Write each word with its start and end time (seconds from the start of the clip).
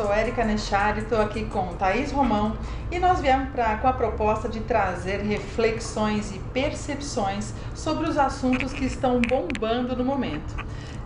Sou 0.00 0.10
Érica 0.10 0.42
Nechari, 0.46 1.00
estou 1.00 1.20
aqui 1.20 1.44
com 1.44 1.74
Thaís 1.74 2.10
Romão 2.10 2.56
e 2.90 2.98
nós 2.98 3.20
viemos 3.20 3.50
pra, 3.50 3.76
com 3.76 3.86
a 3.86 3.92
proposta 3.92 4.48
de 4.48 4.60
trazer 4.60 5.18
reflexões 5.18 6.34
e 6.34 6.38
percepções 6.54 7.52
sobre 7.74 8.08
os 8.08 8.16
assuntos 8.16 8.72
que 8.72 8.86
estão 8.86 9.20
bombando 9.20 9.94
no 9.94 10.02
momento. 10.02 10.56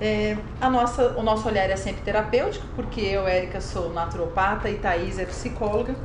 É, 0.00 0.36
a 0.60 0.70
nossa, 0.70 1.08
o 1.18 1.24
nosso 1.24 1.48
olhar 1.48 1.68
é 1.68 1.74
sempre 1.74 2.02
terapêutico, 2.02 2.64
porque 2.76 3.00
eu, 3.00 3.26
Érica, 3.26 3.60
sou 3.60 3.92
naturopata 3.92 4.70
e 4.70 4.76
Thaís 4.76 5.18
é 5.18 5.24
psicóloga. 5.24 5.96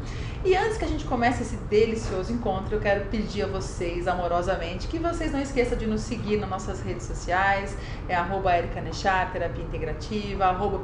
E 0.45 0.55
antes 0.55 0.77
que 0.77 0.85
a 0.85 0.87
gente 0.87 1.03
comece 1.03 1.43
esse 1.43 1.57
delicioso 1.57 2.31
encontro, 2.31 2.73
eu 2.73 2.79
quero 2.79 3.09
pedir 3.09 3.43
a 3.43 3.47
vocês 3.47 4.07
amorosamente 4.07 4.87
que 4.87 4.97
vocês 4.97 5.33
não 5.33 5.41
esqueçam 5.41 5.77
de 5.77 5.85
nos 5.85 5.99
seguir 5.99 6.37
nas 6.37 6.49
nossas 6.49 6.79
redes 6.79 7.05
sociais, 7.05 7.75
é 8.07 8.15
arroba 8.15 8.51
Nechar, 8.81 9.33
Terapia 9.33 9.65
Integrativa, 9.65 10.45
arroba 10.45 10.81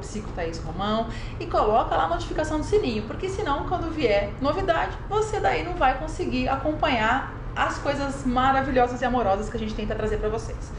Romão, 0.65 1.07
e 1.39 1.45
coloca 1.45 1.95
lá 1.95 2.03
a 2.03 2.09
notificação 2.09 2.59
do 2.59 2.65
sininho, 2.65 3.03
porque 3.03 3.29
senão 3.29 3.65
quando 3.65 3.89
vier 3.89 4.33
novidade, 4.41 4.97
você 5.07 5.39
daí 5.39 5.63
não 5.63 5.75
vai 5.75 5.97
conseguir 5.99 6.49
acompanhar 6.49 7.33
as 7.55 7.77
coisas 7.77 8.25
maravilhosas 8.25 9.01
e 9.01 9.05
amorosas 9.05 9.49
que 9.49 9.55
a 9.55 9.59
gente 9.59 9.73
tenta 9.73 9.95
trazer 9.95 10.17
para 10.17 10.27
vocês. 10.27 10.69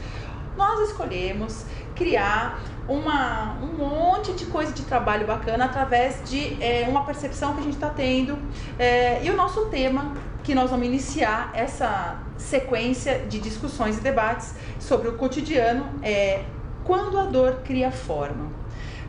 Nós 0.57 0.89
escolhemos 0.89 1.65
criar 1.95 2.59
uma, 2.87 3.57
um 3.61 3.77
monte 3.77 4.33
de 4.33 4.45
coisa 4.47 4.71
de 4.71 4.81
trabalho 4.83 5.27
bacana 5.27 5.65
através 5.65 6.27
de 6.27 6.61
é, 6.61 6.87
uma 6.89 7.05
percepção 7.05 7.53
que 7.53 7.59
a 7.59 7.63
gente 7.63 7.75
está 7.75 7.89
tendo. 7.89 8.37
É, 8.79 9.23
e 9.23 9.29
o 9.29 9.35
nosso 9.35 9.67
tema, 9.67 10.13
que 10.43 10.55
nós 10.55 10.71
vamos 10.71 10.87
iniciar 10.87 11.51
essa 11.53 12.17
sequência 12.37 13.19
de 13.29 13.39
discussões 13.39 13.97
e 13.97 14.01
debates 14.01 14.55
sobre 14.79 15.09
o 15.09 15.13
cotidiano, 15.17 15.85
é 16.01 16.43
quando 16.83 17.19
a 17.19 17.25
dor 17.25 17.61
cria 17.63 17.91
forma. 17.91 18.57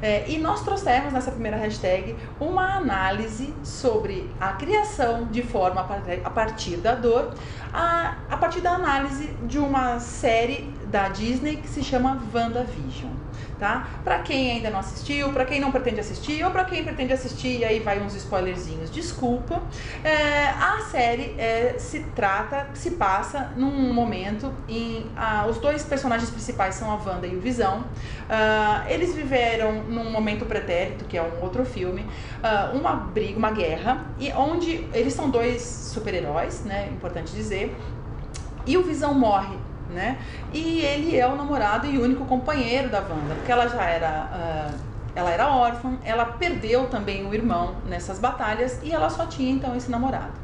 É, 0.01 0.28
e 0.28 0.39
nós 0.39 0.62
trouxemos 0.62 1.12
nessa 1.12 1.30
primeira 1.30 1.56
hashtag 1.56 2.14
uma 2.39 2.77
análise 2.77 3.53
sobre 3.64 4.30
a 4.41 4.53
criação 4.53 5.25
de 5.27 5.42
forma 5.42 5.80
a 6.25 6.30
partir 6.30 6.77
da 6.77 6.95
dor, 6.95 7.34
a, 7.73 8.17
a 8.30 8.36
partir 8.36 8.61
da 8.61 8.73
análise 8.73 9.27
de 9.45 9.58
uma 9.58 9.98
série 9.98 10.73
da 10.91 11.08
Disney 11.08 11.56
que 11.56 11.69
se 11.69 11.83
chama 11.83 12.22
WandaVision 12.34 13.12
tá? 13.58 13.89
Para 14.05 14.20
quem 14.20 14.53
ainda 14.53 14.70
não 14.70 14.78
assistiu, 14.78 15.33
para 15.33 15.45
quem 15.45 15.61
não 15.61 15.70
pretende 15.70 16.00
assistir 16.00 16.45
ou 16.45 16.50
para 16.50 16.64
quem 16.64 16.84
pretende 16.84 17.12
assistir, 17.12 17.58
e 17.58 17.64
aí 17.64 17.80
vai 17.80 18.00
uns 18.00 18.14
spoilerzinhos, 18.14 18.91
desculpa. 18.91 19.61
É, 20.05 20.48
a 20.48 20.78
série 20.91 21.34
é, 21.39 21.75
se 21.78 22.00
trata, 22.14 22.69
se 22.75 22.92
passa 22.92 23.53
num 23.56 23.92
momento 23.92 24.53
em 24.69 25.06
ah, 25.17 25.47
os 25.48 25.58
dois 25.58 25.83
personagens 25.83 26.30
principais 26.30 26.77
são 26.77 26.91
a 26.91 26.95
Wanda 26.95 27.27
e 27.27 27.36
o 27.36 27.41
Visão. 27.41 27.84
Ah, 28.28 28.84
eles 28.89 29.14
viveram 29.14 29.83
num 29.84 30.11
momento 30.11 30.47
pretérito, 30.47 31.05
que 31.05 31.17
é 31.17 31.23
um 31.23 31.42
outro 31.42 31.64
filme, 31.64 32.06
ah, 32.42 32.70
uma 32.73 32.95
briga, 32.95 33.39
uma 33.39 33.50
guerra, 33.50 34.06
e 34.19 34.30
onde 34.33 34.86
eles 34.92 35.12
são 35.14 35.30
dois 35.30 35.62
super-heróis, 35.62 36.64
né? 36.64 36.89
Importante 36.92 37.33
dizer. 37.33 37.77
E 38.67 38.77
o 38.77 38.83
Visão 38.83 39.14
morre 39.14 39.56
né? 39.91 40.19
E 40.53 40.81
ele 40.81 41.17
é 41.17 41.27
o 41.27 41.36
namorado 41.36 41.86
e 41.86 41.98
único 41.98 42.25
companheiro 42.25 42.89
da 42.89 43.00
Wanda, 43.00 43.34
porque 43.34 43.53
ela 43.53 43.69
já 43.69 43.84
era. 43.84 44.75
Uh, 44.75 44.89
ela 45.14 45.30
era 45.30 45.48
órfã, 45.48 45.98
ela 46.05 46.25
perdeu 46.25 46.86
também 46.86 47.27
o 47.27 47.34
irmão 47.34 47.75
nessas 47.89 48.20
batalhas 48.20 48.78
e 48.84 48.92
ela 48.92 49.11
só 49.11 49.27
tinha 49.27 49.50
então 49.50 49.75
esse 49.75 49.91
namorado. 49.91 50.34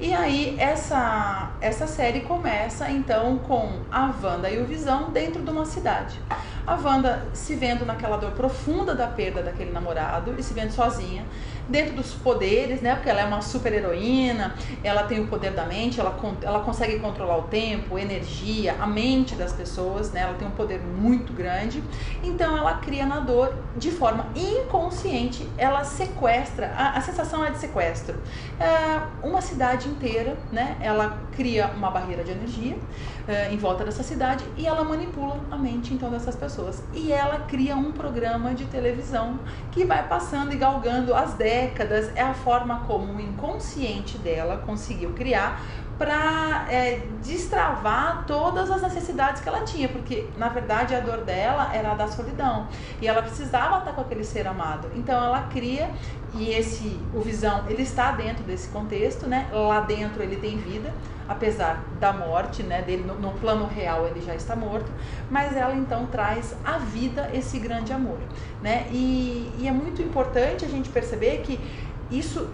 E 0.00 0.12
aí 0.12 0.56
essa, 0.58 1.52
essa 1.60 1.86
série 1.86 2.20
começa 2.20 2.90
então 2.90 3.38
com 3.38 3.80
a 3.90 4.12
Wanda 4.22 4.50
e 4.50 4.60
o 4.60 4.66
Visão 4.66 5.10
dentro 5.10 5.42
de 5.42 5.50
uma 5.50 5.64
cidade. 5.64 6.20
A 6.66 6.74
Wanda 6.74 7.28
se 7.32 7.54
vendo 7.54 7.86
naquela 7.86 8.16
dor 8.16 8.32
profunda 8.32 8.94
da 8.94 9.06
perda 9.06 9.42
daquele 9.42 9.70
namorado 9.70 10.34
e 10.36 10.42
se 10.42 10.52
vendo 10.52 10.72
sozinha 10.72 11.24
dentro 11.68 11.94
dos 11.94 12.12
poderes, 12.14 12.80
né? 12.80 12.94
Porque 12.94 13.10
ela 13.10 13.20
é 13.20 13.24
uma 13.24 13.42
super 13.42 13.72
heroína, 13.72 14.54
ela 14.82 15.04
tem 15.04 15.20
o 15.20 15.26
poder 15.26 15.52
da 15.52 15.64
mente, 15.64 15.98
ela, 15.98 16.16
ela 16.42 16.60
consegue 16.60 16.98
controlar 16.98 17.38
o 17.38 17.42
tempo, 17.42 17.98
energia, 17.98 18.76
a 18.80 18.86
mente 18.86 19.34
das 19.34 19.52
pessoas, 19.52 20.12
né? 20.12 20.20
Ela 20.20 20.34
tem 20.34 20.46
um 20.46 20.52
poder 20.52 20.80
muito 20.80 21.32
grande. 21.32 21.82
Então 22.22 22.56
ela 22.56 22.74
cria 22.74 23.06
na 23.06 23.20
dor 23.20 23.54
de 23.76 23.90
forma 23.90 24.26
inconsciente, 24.34 25.48
ela 25.58 25.84
sequestra, 25.84 26.72
a, 26.76 26.98
a 26.98 27.00
sensação 27.00 27.44
é 27.44 27.50
de 27.50 27.58
sequestro. 27.58 28.16
É 28.60 29.26
uma 29.26 29.40
cidade 29.40 29.88
inteira, 29.88 30.36
né? 30.52 30.76
Ela 30.80 31.18
cria 31.32 31.70
uma 31.76 31.90
barreira 31.90 32.22
de 32.22 32.30
energia 32.30 32.76
é, 33.28 33.52
em 33.52 33.56
volta 33.56 33.84
dessa 33.84 34.02
cidade 34.02 34.44
e 34.56 34.66
ela 34.66 34.84
manipula 34.84 35.40
a 35.50 35.56
mente 35.56 35.92
então 35.92 36.10
dessas 36.10 36.36
pessoas. 36.36 36.82
E 36.94 37.12
ela 37.12 37.40
cria 37.40 37.76
um 37.76 37.92
programa 37.92 38.54
de 38.54 38.64
televisão 38.66 39.38
que 39.72 39.84
vai 39.84 40.06
passando 40.06 40.52
e 40.52 40.56
galgando 40.56 41.14
as 41.14 41.34
décadas 41.34 41.55
décadas 41.56 42.14
é 42.14 42.20
a 42.20 42.34
forma 42.34 42.84
como 42.86 43.14
o 43.14 43.20
inconsciente 43.20 44.18
dela 44.18 44.58
conseguiu 44.58 45.14
criar 45.14 45.85
para 45.98 46.66
é, 46.68 47.00
destravar 47.22 48.24
todas 48.26 48.70
as 48.70 48.82
necessidades 48.82 49.40
que 49.40 49.48
ela 49.48 49.62
tinha, 49.62 49.88
porque 49.88 50.28
na 50.36 50.48
verdade 50.48 50.94
a 50.94 51.00
dor 51.00 51.18
dela 51.18 51.74
era 51.74 51.92
a 51.92 51.94
da 51.94 52.06
solidão 52.06 52.68
e 53.00 53.08
ela 53.08 53.22
precisava 53.22 53.78
estar 53.78 53.92
com 53.92 54.02
aquele 54.02 54.24
ser 54.24 54.46
amado. 54.46 54.90
Então 54.94 55.22
ela 55.22 55.42
cria 55.44 55.90
e 56.34 56.50
esse 56.50 57.00
o 57.14 57.20
visão 57.20 57.64
ele 57.68 57.82
está 57.82 58.12
dentro 58.12 58.44
desse 58.44 58.68
contexto, 58.68 59.26
né? 59.26 59.48
Lá 59.50 59.80
dentro 59.80 60.22
ele 60.22 60.36
tem 60.36 60.58
vida, 60.58 60.92
apesar 61.26 61.82
da 61.98 62.12
morte, 62.12 62.62
né? 62.62 62.82
Dele 62.82 63.04
no, 63.04 63.14
no 63.14 63.30
plano 63.32 63.66
real 63.66 64.06
ele 64.06 64.20
já 64.20 64.34
está 64.34 64.54
morto, 64.54 64.90
mas 65.30 65.56
ela 65.56 65.74
então 65.74 66.04
traz 66.06 66.54
à 66.62 66.76
vida 66.76 67.30
esse 67.32 67.58
grande 67.58 67.92
amor, 67.92 68.18
né? 68.62 68.86
E, 68.90 69.50
e 69.58 69.66
é 69.66 69.72
muito 69.72 70.02
importante 70.02 70.64
a 70.64 70.68
gente 70.68 70.90
perceber 70.90 71.38
que 71.38 71.58
isso 72.10 72.48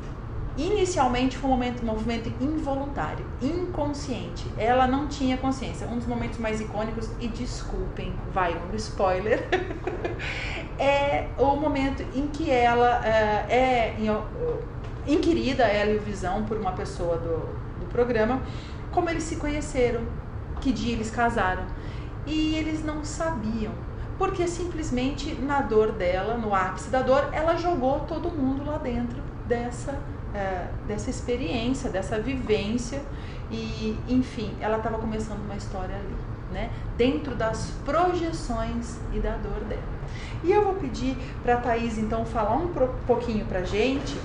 Inicialmente 0.56 1.38
foi 1.38 1.48
um 1.48 1.52
momento, 1.54 1.84
movimento 1.84 2.30
involuntário, 2.42 3.24
inconsciente. 3.40 4.46
Ela 4.58 4.86
não 4.86 5.08
tinha 5.08 5.38
consciência. 5.38 5.86
Um 5.86 5.96
dos 5.96 6.06
momentos 6.06 6.38
mais 6.38 6.60
icônicos, 6.60 7.10
e 7.18 7.28
desculpem, 7.28 8.14
vai 8.34 8.54
um 8.54 8.74
spoiler, 8.76 9.48
é 10.78 11.28
o 11.38 11.56
momento 11.56 12.02
em 12.14 12.26
que 12.26 12.50
ela 12.50 13.00
uh, 13.00 13.50
é 13.50 13.94
inquirida, 15.06 15.64
ela 15.64 15.92
e 15.92 15.96
o 15.96 16.02
Visão, 16.02 16.44
por 16.44 16.58
uma 16.58 16.72
pessoa 16.72 17.16
do, 17.16 17.38
do 17.80 17.86
programa, 17.90 18.42
como 18.90 19.08
eles 19.08 19.22
se 19.22 19.36
conheceram, 19.36 20.02
que 20.60 20.70
dia 20.70 20.92
eles 20.92 21.10
casaram. 21.10 21.64
E 22.26 22.54
eles 22.56 22.84
não 22.84 23.02
sabiam 23.04 23.72
porque 24.18 24.46
simplesmente 24.46 25.34
na 25.34 25.62
dor 25.62 25.92
dela, 25.92 26.36
no 26.36 26.54
ápice 26.54 26.90
da 26.90 27.02
dor, 27.02 27.30
ela 27.32 27.56
jogou 27.56 28.00
todo 28.00 28.30
mundo 28.30 28.64
lá 28.64 28.78
dentro 28.78 29.20
dessa 29.48 29.98
é, 30.34 30.66
dessa 30.86 31.10
experiência, 31.10 31.90
dessa 31.90 32.18
vivência 32.20 33.00
e, 33.50 33.98
enfim, 34.08 34.54
ela 34.60 34.78
estava 34.78 34.98
começando 34.98 35.44
uma 35.44 35.56
história 35.56 35.94
ali, 35.94 36.16
né? 36.52 36.70
Dentro 36.96 37.34
das 37.34 37.70
projeções 37.84 38.98
e 39.12 39.20
da 39.20 39.36
dor 39.36 39.60
dela. 39.68 39.82
E 40.42 40.50
eu 40.50 40.64
vou 40.64 40.74
pedir 40.74 41.16
para 41.42 41.54
a 41.54 41.56
Thaís, 41.58 41.98
então, 41.98 42.24
falar 42.24 42.56
um 42.56 42.72
pouquinho 43.06 43.44
para 43.46 43.62
gente 43.62 44.16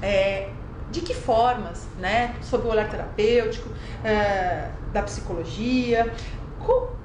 é, 0.00 0.50
de 0.90 1.00
que 1.00 1.14
formas, 1.14 1.88
né, 1.98 2.34
sobre 2.42 2.68
o 2.68 2.70
olhar 2.70 2.88
terapêutico, 2.88 3.68
é, 4.04 4.68
da 4.92 5.02
psicologia, 5.02 6.12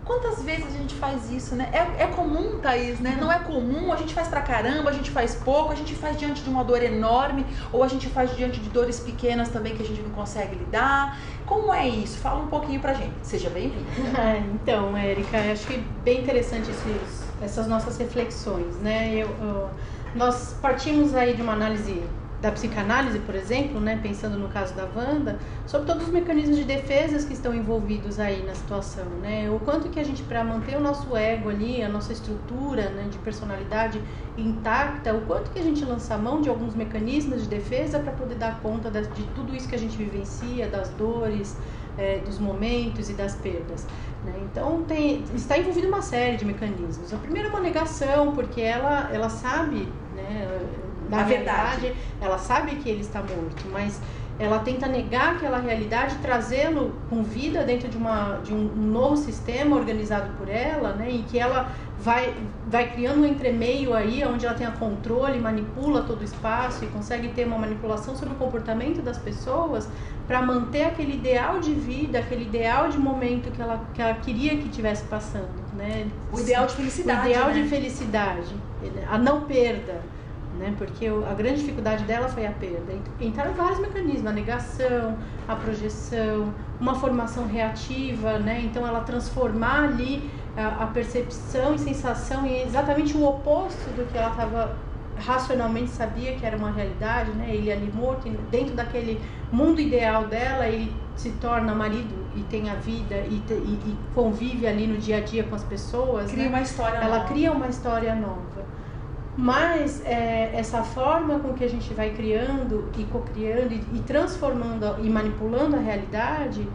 Quantas 0.09 0.41
vezes 0.41 0.65
a 0.65 0.71
gente 0.71 0.95
faz 0.95 1.29
isso, 1.29 1.53
né? 1.55 1.69
É, 1.71 2.05
é 2.05 2.07
comum, 2.07 2.57
Thaís, 2.57 2.99
né? 2.99 3.15
Não 3.21 3.31
é 3.31 3.37
comum, 3.37 3.93
a 3.93 3.95
gente 3.95 4.11
faz 4.11 4.27
pra 4.27 4.41
caramba, 4.41 4.89
a 4.89 4.93
gente 4.93 5.11
faz 5.11 5.35
pouco, 5.35 5.71
a 5.71 5.75
gente 5.75 5.93
faz 5.93 6.17
diante 6.17 6.41
de 6.41 6.49
uma 6.49 6.63
dor 6.63 6.81
enorme, 6.81 7.45
ou 7.71 7.83
a 7.83 7.87
gente 7.87 8.07
faz 8.07 8.35
diante 8.35 8.59
de 8.59 8.69
dores 8.69 8.99
pequenas 8.99 9.49
também 9.49 9.75
que 9.75 9.83
a 9.83 9.85
gente 9.85 10.01
não 10.01 10.09
consegue 10.09 10.55
lidar. 10.55 11.15
Como 11.45 11.71
é 11.71 11.87
isso? 11.87 12.17
Fala 12.17 12.41
um 12.41 12.47
pouquinho 12.47 12.79
pra 12.79 12.95
gente. 12.95 13.13
Seja 13.21 13.51
bem-vinda. 13.51 13.87
então, 14.55 14.97
Érica, 14.97 15.37
acho 15.51 15.67
que 15.67 15.77
bem 16.03 16.21
interessante 16.21 16.71
esses, 16.71 17.23
essas 17.39 17.67
nossas 17.67 17.95
reflexões, 17.99 18.77
né? 18.77 19.13
Eu, 19.13 19.29
eu, 19.39 19.69
nós 20.15 20.55
partimos 20.59 21.13
aí 21.13 21.35
de 21.35 21.43
uma 21.43 21.53
análise 21.53 22.01
da 22.41 22.51
psicanálise, 22.51 23.19
por 23.19 23.35
exemplo, 23.35 23.79
né, 23.81 23.99
pensando 24.01 24.37
no 24.37 24.47
caso 24.47 24.73
da 24.73 24.87
Wanda, 24.95 25.37
sobre 25.67 25.87
todos 25.87 26.07
os 26.07 26.13
mecanismos 26.13 26.57
de 26.57 26.63
defesas 26.63 27.25
que 27.25 27.33
estão 27.33 27.53
envolvidos 27.53 28.19
aí 28.19 28.43
na 28.43 28.55
situação, 28.55 29.05
né? 29.21 29.49
O 29.49 29.59
quanto 29.59 29.89
que 29.89 29.99
a 29.99 30.03
gente 30.03 30.23
para 30.23 30.43
manter 30.43 30.77
o 30.77 30.79
nosso 30.79 31.15
ego 31.17 31.49
ali, 31.49 31.83
a 31.83 31.89
nossa 31.89 32.13
estrutura, 32.13 32.89
né, 32.91 33.07
de 33.11 33.17
personalidade 33.17 34.01
intacta, 34.37 35.13
o 35.13 35.21
quanto 35.21 35.51
que 35.51 35.59
a 35.59 35.63
gente 35.63 35.83
lança 35.83 36.17
mão 36.17 36.41
de 36.41 36.47
alguns 36.47 36.75
mecanismos 36.75 37.43
de 37.43 37.49
defesa 37.49 37.99
para 37.99 38.13
poder 38.13 38.35
dar 38.35 38.59
conta 38.61 38.89
de, 38.89 39.23
tudo 39.35 39.53
isso 39.53 39.67
que 39.67 39.75
a 39.75 39.79
gente 39.79 39.97
vivencia, 39.97 40.67
das 40.67 40.89
dores, 40.89 41.57
é, 41.97 42.19
dos 42.19 42.39
momentos 42.39 43.09
e 43.09 43.13
das 43.13 43.35
perdas. 43.35 43.85
Né? 44.23 44.33
Então 44.43 44.83
tem, 44.83 45.23
está 45.35 45.57
envolvido 45.57 45.87
uma 45.87 46.01
série 46.01 46.37
de 46.37 46.45
mecanismos. 46.45 47.13
A 47.13 47.17
primeira 47.17 47.49
é 47.49 47.51
uma 47.51 47.59
negação, 47.59 48.33
porque 48.33 48.61
ela, 48.61 49.09
ela 49.11 49.29
sabe, 49.29 49.89
né, 50.15 50.59
da 51.09 51.23
verdade. 51.23 51.81
verdade, 51.81 51.95
ela 52.21 52.37
sabe 52.37 52.75
que 52.75 52.89
ele 52.89 53.01
está 53.01 53.19
morto, 53.19 53.65
mas 53.71 53.99
ela 54.39 54.59
tenta 54.59 54.87
negar 54.87 55.35
aquela 55.35 55.59
realidade, 55.59 56.15
trazê-lo 56.21 56.93
com 57.09 57.21
vida 57.21 57.61
dentro 57.65 57.89
de, 57.89 57.97
uma, 57.97 58.39
de 58.41 58.53
um, 58.53 58.73
novo 58.73 59.17
sistema 59.17 59.75
organizado 59.75 60.31
por 60.37 60.47
ela, 60.47 60.93
né, 60.93 61.11
em 61.11 61.23
que 61.23 61.37
ela 61.37 61.69
vai, 61.99 62.33
vai 62.65 62.89
criando 62.89 63.23
um 63.23 63.25
entremeio 63.25 63.93
aí, 63.93 64.23
onde 64.23 64.45
ela 64.45 64.55
tenha 64.55 64.71
controle, 64.71 65.37
manipula 65.39 66.03
todo 66.03 66.21
o 66.21 66.23
espaço 66.23 66.85
e 66.85 66.87
consegue 66.87 67.27
ter 67.29 67.45
uma 67.45 67.57
manipulação 67.57 68.15
sobre 68.15 68.33
o 68.33 68.37
comportamento 68.37 69.01
das 69.01 69.17
pessoas 69.17 69.89
para 70.25 70.41
manter 70.41 70.85
aquele 70.85 71.15
ideal 71.15 71.59
de 71.59 71.73
vida, 71.73 72.19
aquele 72.19 72.45
ideal 72.45 72.87
de 72.87 72.97
momento 72.97 73.51
que 73.51 73.61
ela, 73.61 73.83
que 73.93 74.01
ela 74.01 74.13
queria 74.13 74.55
que 74.55 74.69
tivesse 74.69 75.03
passando, 75.07 75.49
né? 75.75 76.07
O 76.31 76.39
ideal 76.39 76.65
de 76.65 76.75
felicidade. 76.75 77.27
O 77.27 77.29
ideal 77.29 77.47
né? 77.47 77.53
de 77.55 77.63
felicidade, 77.67 78.55
a 79.09 79.17
não 79.17 79.41
perda 79.41 80.01
né? 80.59 80.75
Porque 80.77 81.07
a 81.07 81.33
grande 81.33 81.61
dificuldade 81.61 82.03
dela 82.03 82.27
foi 82.27 82.45
a 82.45 82.51
perda. 82.51 82.93
Entraram 83.19 83.53
vários 83.53 83.79
mecanismos, 83.79 84.27
a 84.27 84.33
negação, 84.33 85.17
a 85.47 85.55
projeção, 85.55 86.53
uma 86.79 86.93
formação 86.95 87.47
reativa, 87.47 88.37
né? 88.37 88.61
Então 88.61 88.85
ela 88.85 88.99
transformar 89.01 89.85
ali 89.85 90.29
a, 90.55 90.83
a 90.83 90.87
percepção 90.87 91.73
e 91.73 91.79
sensação 91.79 92.45
em 92.45 92.61
exatamente 92.61 93.15
o 93.15 93.25
oposto 93.25 93.89
do 93.95 94.05
que 94.11 94.17
ela 94.17 94.31
estava 94.31 94.77
racionalmente 95.17 95.89
sabia 95.89 96.33
que 96.35 96.45
era 96.45 96.55
uma 96.55 96.71
realidade, 96.71 97.31
né? 97.31 97.53
Ele 97.53 97.71
ali 97.71 97.91
morto, 97.93 98.29
dentro 98.51 98.75
daquele 98.75 99.19
mundo 99.51 99.79
ideal 99.81 100.27
dela, 100.27 100.67
ele 100.67 100.93
se 101.15 101.31
torna 101.31 101.75
marido 101.75 102.15
e 102.35 102.41
tem 102.43 102.69
a 102.69 102.75
vida 102.75 103.15
e, 103.29 103.41
te, 103.45 103.53
e, 103.53 103.79
e 103.85 103.97
convive 104.15 104.65
ali 104.65 104.87
no 104.87 104.97
dia 104.97 105.17
a 105.17 105.21
dia 105.21 105.43
com 105.43 105.55
as 105.55 105.63
pessoas. 105.63 106.31
Cria 106.31 106.43
né? 106.45 106.49
uma 106.49 106.61
história 106.61 106.97
Ela 106.97 107.17
nova. 107.17 107.29
cria 107.29 107.51
uma 107.51 107.67
história 107.67 108.15
nova. 108.15 108.65
Mas 109.37 110.03
é, 110.05 110.51
essa 110.53 110.83
forma 110.83 111.39
com 111.39 111.53
que 111.53 111.63
a 111.63 111.69
gente 111.69 111.93
vai 111.93 112.09
criando 112.11 112.89
e 112.97 113.03
co-criando 113.05 113.73
e, 113.73 113.83
e 113.93 113.99
transformando 113.99 114.97
e 115.01 115.09
manipulando 115.09 115.75
a 115.75 115.79
realidade 115.79 116.67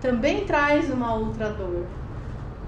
também 0.00 0.44
traz 0.44 0.90
uma 0.90 1.14
outra 1.14 1.50
dor, 1.50 1.86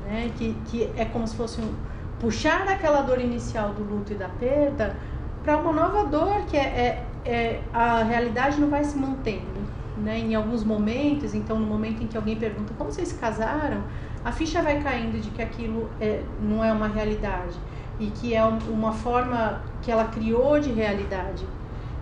né? 0.07 0.33
que, 0.37 0.57
que 0.67 0.91
é 0.97 1.05
como 1.05 1.27
se 1.29 1.37
fosse 1.37 1.61
um, 1.61 1.75
puxar 2.19 2.67
aquela 2.67 3.03
dor 3.03 3.21
inicial 3.21 3.75
do 3.75 3.83
luto 3.83 4.13
e 4.13 4.17
da 4.17 4.29
perda 4.29 4.97
para 5.45 5.59
uma 5.59 5.73
nova 5.73 6.05
dor 6.05 6.47
que 6.47 6.57
é, 6.57 7.05
é, 7.25 7.31
é, 7.31 7.61
a 7.73 8.03
realidade 8.03 8.61
não 8.61 8.69
vai 8.69 8.83
se 8.83 8.97
mantendo. 8.97 9.67
Né? 9.99 10.19
Em 10.19 10.35
alguns 10.35 10.65
momentos, 10.65 11.35
então 11.35 11.59
no 11.59 11.67
momento 11.67 12.03
em 12.03 12.07
que 12.07 12.17
alguém 12.17 12.37
pergunta 12.37 12.75
como 12.77 12.91
vocês 12.91 13.13
casaram, 13.13 13.83
a 14.25 14.33
ficha 14.33 14.61
vai 14.61 14.83
caindo 14.83 15.21
de 15.21 15.31
que 15.31 15.41
aquilo 15.41 15.89
é, 16.01 16.23
não 16.41 16.65
é 16.65 16.73
uma 16.73 16.89
realidade 16.89 17.55
e 17.99 18.07
que 18.07 18.35
é 18.35 18.45
uma 18.45 18.93
forma 18.93 19.61
que 19.83 19.91
ela 19.91 20.05
criou 20.05 20.61
de 20.61 20.71
realidade. 20.73 21.47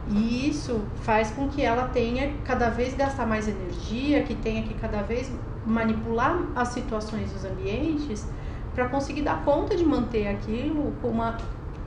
E 0.09 0.49
isso 0.49 0.83
faz 1.03 1.31
com 1.31 1.49
que 1.49 1.63
ela 1.63 1.89
tenha 1.89 2.33
cada 2.45 2.69
vez 2.69 2.95
gastar 2.95 3.27
mais 3.27 3.49
energia, 3.49 4.23
que 4.23 4.35
tenha 4.35 4.63
que 4.63 4.75
cada 4.75 5.03
vez 5.03 5.31
manipular 5.65 6.39
as 6.55 6.69
situações 6.69 7.33
dos 7.33 7.45
ambientes 7.45 8.27
para 8.75 8.89
conseguir 8.89 9.23
dar 9.23 9.43
conta 9.45 9.77
de 9.77 9.85
manter 9.85 10.29
aquilo 10.29 10.93
com 11.01 11.09
uma 11.09 11.39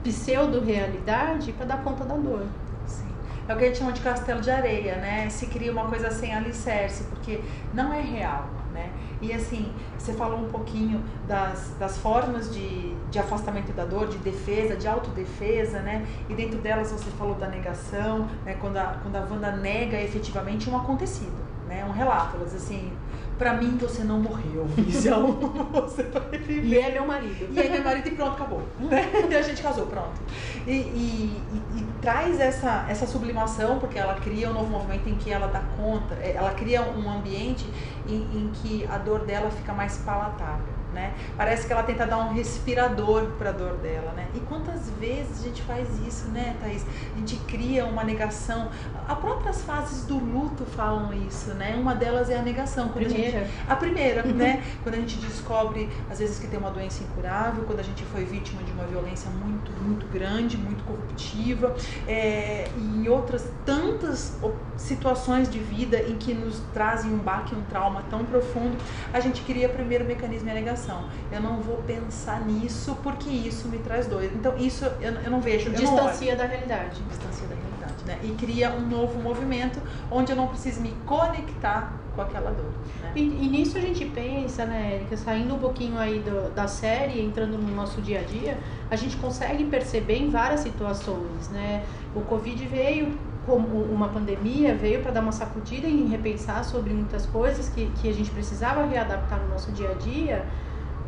pseudo-realidade 0.02 1.52
para 1.52 1.66
dar 1.66 1.84
conta 1.84 2.04
da 2.04 2.16
dor. 2.16 2.46
Sim. 2.86 3.06
É 3.46 3.54
o 3.54 3.58
que 3.58 3.64
a 3.64 3.66
gente 3.68 3.78
chama 3.78 3.92
de 3.92 4.00
castelo 4.00 4.40
de 4.40 4.50
areia, 4.50 4.96
né? 4.96 5.28
Se 5.28 5.46
cria 5.46 5.70
uma 5.70 5.84
coisa 5.84 6.10
sem 6.10 6.34
alicerce, 6.34 7.04
porque 7.04 7.40
não 7.74 7.92
é 7.92 8.00
real, 8.00 8.48
né? 8.72 8.90
E 9.20 9.32
assim, 9.32 9.72
você 9.98 10.12
falou 10.12 10.38
um 10.38 10.48
pouquinho 10.48 11.02
das, 11.26 11.74
das 11.78 11.98
formas 11.98 12.54
de, 12.54 12.94
de 13.10 13.18
afastamento 13.18 13.72
da 13.72 13.84
dor, 13.84 14.06
de 14.06 14.18
defesa, 14.18 14.76
de 14.76 14.86
autodefesa, 14.86 15.80
né? 15.80 16.06
E 16.28 16.34
dentro 16.34 16.58
delas 16.58 16.92
você 16.92 17.10
falou 17.10 17.34
da 17.34 17.48
negação, 17.48 18.28
né? 18.44 18.56
Quando 18.60 18.76
a, 18.76 18.98
quando 19.02 19.16
a 19.16 19.20
Wanda 19.20 19.52
nega 19.52 20.00
efetivamente 20.00 20.70
um 20.70 20.76
acontecido, 20.76 21.36
né? 21.66 21.84
Um 21.84 21.92
relato, 21.92 22.36
ela 22.36 22.44
diz 22.44 22.54
assim, 22.54 22.92
pra 23.38 23.54
mim 23.54 23.76
você 23.78 24.02
não 24.02 24.20
morreu, 24.20 24.66
Visão. 24.76 25.32
você 25.72 26.02
vai 26.02 26.38
viver. 26.38 26.66
E 26.66 26.78
é 26.78 26.90
meu 26.90 27.06
marido. 27.06 27.48
E 27.50 27.60
aí 27.60 27.70
meu 27.70 27.82
marido 27.82 28.08
e 28.08 28.10
pronto, 28.10 28.32
acabou. 28.32 28.62
Né? 28.80 29.08
E 29.30 29.34
a 29.34 29.42
gente 29.42 29.62
casou, 29.62 29.86
pronto. 29.86 30.20
E, 30.66 30.72
e, 30.72 31.42
e, 31.52 31.78
e, 31.78 31.86
traz 32.02 32.40
essa, 32.40 32.86
essa 32.88 33.06
sublimação, 33.06 33.78
porque 33.78 33.98
ela 33.98 34.14
cria 34.16 34.50
um 34.50 34.54
novo 34.54 34.70
movimento 34.70 35.08
em 35.08 35.14
que 35.14 35.30
ela 35.30 35.46
dá 35.46 35.60
conta, 35.76 36.14
é, 36.16 36.34
ela 36.34 36.50
cria 36.50 36.82
um 36.82 37.10
ambiente 37.10 37.64
em, 38.06 38.16
em 38.16 38.50
que 38.54 38.86
a 38.86 38.98
dor 38.98 39.20
dela 39.20 39.50
fica 39.50 39.72
mais 39.72 39.98
palatável. 39.98 40.77
Né? 40.98 41.14
Parece 41.36 41.64
que 41.64 41.72
ela 41.72 41.84
tenta 41.84 42.04
dar 42.04 42.18
um 42.18 42.32
respirador 42.32 43.26
para 43.38 43.50
a 43.50 43.52
dor 43.52 43.76
dela, 43.76 44.12
né? 44.16 44.26
E 44.34 44.40
quantas 44.40 44.90
vezes 44.98 45.40
a 45.40 45.44
gente 45.44 45.62
faz 45.62 45.88
isso, 46.04 46.28
né, 46.30 46.56
Thaís? 46.60 46.84
A 47.14 47.18
gente 47.20 47.36
cria 47.46 47.86
uma 47.86 48.02
negação. 48.02 48.68
As 49.06 49.16
próprias 49.18 49.62
fases 49.62 50.04
do 50.06 50.18
luto 50.18 50.64
falam 50.64 51.12
isso, 51.28 51.54
né? 51.54 51.76
Uma 51.76 51.94
delas 51.94 52.28
é 52.30 52.36
a 52.36 52.42
negação. 52.42 52.88
Quando 52.88 53.04
primeira. 53.04 53.38
A, 53.38 53.40
gente, 53.42 53.52
a 53.68 53.76
primeira, 53.76 54.22
né? 54.34 54.64
Quando 54.82 54.96
a 54.96 54.98
gente 54.98 55.18
descobre, 55.18 55.88
às 56.10 56.18
vezes, 56.18 56.40
que 56.40 56.48
tem 56.48 56.58
uma 56.58 56.70
doença 56.72 57.04
incurável, 57.04 57.62
quando 57.64 57.78
a 57.78 57.84
gente 57.84 58.02
foi 58.06 58.24
vítima 58.24 58.60
de 58.64 58.72
uma 58.72 58.84
violência 58.84 59.30
muito, 59.30 59.70
muito 59.80 60.04
grande, 60.08 60.56
muito 60.56 60.82
corruptiva, 60.82 61.76
é, 62.08 62.68
e 62.76 62.80
em 62.80 63.08
outras 63.08 63.48
tantas 63.64 64.36
situações 64.76 65.48
de 65.48 65.60
vida 65.60 65.98
em 66.00 66.16
que 66.16 66.34
nos 66.34 66.60
trazem 66.74 67.12
um 67.12 67.18
baque, 67.18 67.54
um 67.54 67.62
trauma 67.62 68.02
tão 68.10 68.24
profundo, 68.24 68.76
a 69.12 69.20
gente 69.20 69.42
cria 69.42 69.68
primeiro 69.68 70.04
o 70.04 70.06
mecanismo 70.08 70.48
de 70.48 70.54
negação. 70.54 70.87
Eu 71.30 71.40
não 71.40 71.60
vou 71.60 71.78
pensar 71.78 72.40
nisso 72.46 72.96
porque 73.02 73.28
isso 73.28 73.68
me 73.68 73.78
traz 73.78 74.06
dor. 74.06 74.24
Então, 74.24 74.56
isso 74.56 74.84
eu, 75.00 75.12
eu 75.12 75.30
não 75.30 75.40
vejo. 75.40 75.70
Distancia 75.70 76.32
não 76.32 76.38
da 76.38 76.46
realidade. 76.46 77.02
Distancia 77.08 77.46
da 77.46 77.54
realidade, 77.54 78.04
né? 78.06 78.18
E 78.22 78.30
cria 78.32 78.70
um 78.70 78.86
novo 78.86 79.20
movimento 79.20 79.80
onde 80.10 80.32
eu 80.32 80.36
não 80.36 80.48
preciso 80.48 80.80
me 80.80 80.94
conectar 81.04 81.92
com 82.18 82.22
aquela 82.22 82.50
dor. 82.50 82.72
Né? 83.02 83.12
E, 83.14 83.20
e, 83.20 83.48
nisso 83.48 83.78
a 83.78 83.80
gente 83.80 84.04
pensa, 84.06 84.64
né, 84.66 84.96
Erika, 84.96 85.16
saindo 85.16 85.54
um 85.54 85.58
pouquinho 85.58 85.96
aí 85.98 86.18
do, 86.18 86.52
da 86.52 86.66
série, 86.66 87.20
entrando 87.20 87.56
no 87.56 87.74
nosso 87.74 88.02
dia 88.02 88.20
a 88.20 88.22
dia, 88.22 88.58
a 88.90 88.96
gente 88.96 89.16
consegue 89.18 89.64
perceber 89.64 90.16
em 90.16 90.28
várias 90.28 90.60
situações, 90.60 91.48
né? 91.50 91.84
O 92.14 92.22
Covid 92.22 92.66
veio 92.66 93.16
como 93.46 93.82
uma 93.82 94.08
pandemia, 94.08 94.74
veio 94.74 95.00
para 95.00 95.12
dar 95.12 95.20
uma 95.20 95.32
sacudida 95.32 95.86
e 95.86 96.06
repensar 96.06 96.64
sobre 96.64 96.92
muitas 96.92 97.24
coisas 97.24 97.68
que, 97.70 97.86
que 98.02 98.08
a 98.08 98.12
gente 98.12 98.30
precisava 98.30 98.84
readaptar 98.84 99.40
no 99.40 99.48
nosso 99.48 99.72
dia 99.72 99.90
a 99.90 99.94
dia, 99.94 100.44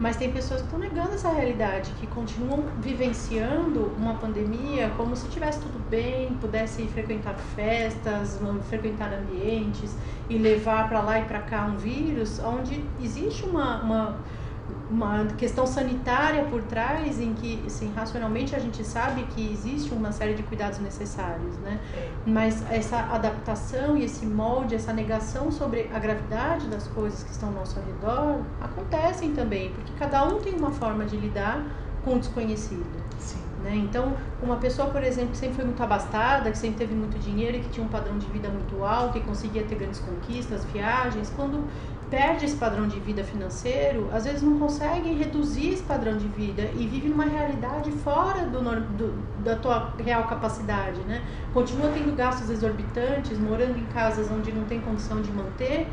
mas 0.00 0.16
tem 0.16 0.32
pessoas 0.32 0.62
que 0.62 0.66
estão 0.66 0.80
negando 0.80 1.12
essa 1.12 1.30
realidade, 1.30 1.92
que 2.00 2.06
continuam 2.06 2.64
vivenciando 2.78 3.92
uma 3.98 4.14
pandemia 4.14 4.90
como 4.96 5.14
se 5.14 5.28
tivesse 5.28 5.60
tudo 5.60 5.78
bem, 5.90 6.34
pudesse 6.40 6.86
frequentar 6.88 7.34
festas, 7.54 8.40
frequentar 8.70 9.12
ambientes 9.12 9.94
e 10.30 10.38
levar 10.38 10.88
para 10.88 11.02
lá 11.02 11.20
e 11.20 11.24
para 11.26 11.40
cá 11.40 11.66
um 11.66 11.76
vírus, 11.76 12.40
onde 12.42 12.82
existe 12.98 13.44
uma, 13.44 13.82
uma 13.82 14.16
uma 14.90 15.24
questão 15.38 15.66
sanitária 15.66 16.44
por 16.44 16.62
trás 16.62 17.20
em 17.20 17.32
que, 17.34 17.62
assim, 17.64 17.92
racionalmente 17.94 18.56
a 18.56 18.58
gente 18.58 18.84
sabe 18.84 19.22
que 19.24 19.52
existe 19.52 19.94
uma 19.94 20.10
série 20.10 20.34
de 20.34 20.42
cuidados 20.42 20.80
necessários, 20.80 21.56
né? 21.58 21.78
É. 21.94 22.08
Mas 22.26 22.64
essa 22.70 22.98
adaptação 22.98 23.96
e 23.96 24.04
esse 24.04 24.26
molde, 24.26 24.74
essa 24.74 24.92
negação 24.92 25.50
sobre 25.52 25.88
a 25.94 25.98
gravidade 25.98 26.66
das 26.66 26.88
coisas 26.88 27.22
que 27.22 27.30
estão 27.30 27.50
ao 27.50 27.54
nosso 27.54 27.78
redor 27.80 28.40
acontecem 28.60 29.32
também, 29.32 29.70
porque 29.72 29.92
cada 29.98 30.24
um 30.26 30.40
tem 30.40 30.54
uma 30.54 30.72
forma 30.72 31.04
de 31.04 31.16
lidar 31.16 31.64
com 32.04 32.14
o 32.14 32.18
desconhecido. 32.18 32.84
Sim. 33.18 33.38
Né? 33.62 33.76
Então, 33.76 34.14
uma 34.42 34.56
pessoa, 34.56 34.88
por 34.88 35.04
exemplo, 35.04 35.32
que 35.32 35.36
sempre 35.36 35.56
foi 35.56 35.64
muito 35.66 35.82
abastada, 35.82 36.50
que 36.50 36.58
sempre 36.58 36.78
teve 36.78 36.94
muito 36.94 37.18
dinheiro 37.18 37.58
e 37.58 37.60
que 37.60 37.68
tinha 37.68 37.84
um 37.84 37.88
padrão 37.88 38.18
de 38.18 38.26
vida 38.26 38.48
muito 38.48 38.82
alto 38.82 39.18
e 39.18 39.20
conseguia 39.20 39.62
ter 39.62 39.74
grandes 39.74 40.00
conquistas, 40.00 40.64
viagens, 40.64 41.30
quando 41.36 41.62
perde 42.10 42.44
esse 42.44 42.56
padrão 42.56 42.88
de 42.88 42.98
vida 42.98 43.22
financeiro, 43.22 44.10
às 44.12 44.24
vezes 44.24 44.42
não 44.42 44.58
consegue 44.58 45.14
reduzir 45.14 45.74
esse 45.74 45.82
padrão 45.82 46.16
de 46.16 46.26
vida 46.26 46.62
e 46.74 46.86
vive 46.86 47.08
numa 47.08 47.24
realidade 47.24 47.90
fora 47.92 48.44
do, 48.46 48.60
do, 48.60 49.42
da 49.44 49.54
tua 49.56 49.94
real 49.98 50.24
capacidade, 50.24 51.00
né? 51.02 51.22
Continua 51.54 51.90
tendo 51.90 52.14
gastos 52.16 52.50
exorbitantes, 52.50 53.38
morando 53.38 53.78
em 53.78 53.84
casas 53.86 54.30
onde 54.30 54.50
não 54.50 54.64
tem 54.64 54.80
condição 54.80 55.22
de 55.22 55.30
manter, 55.30 55.86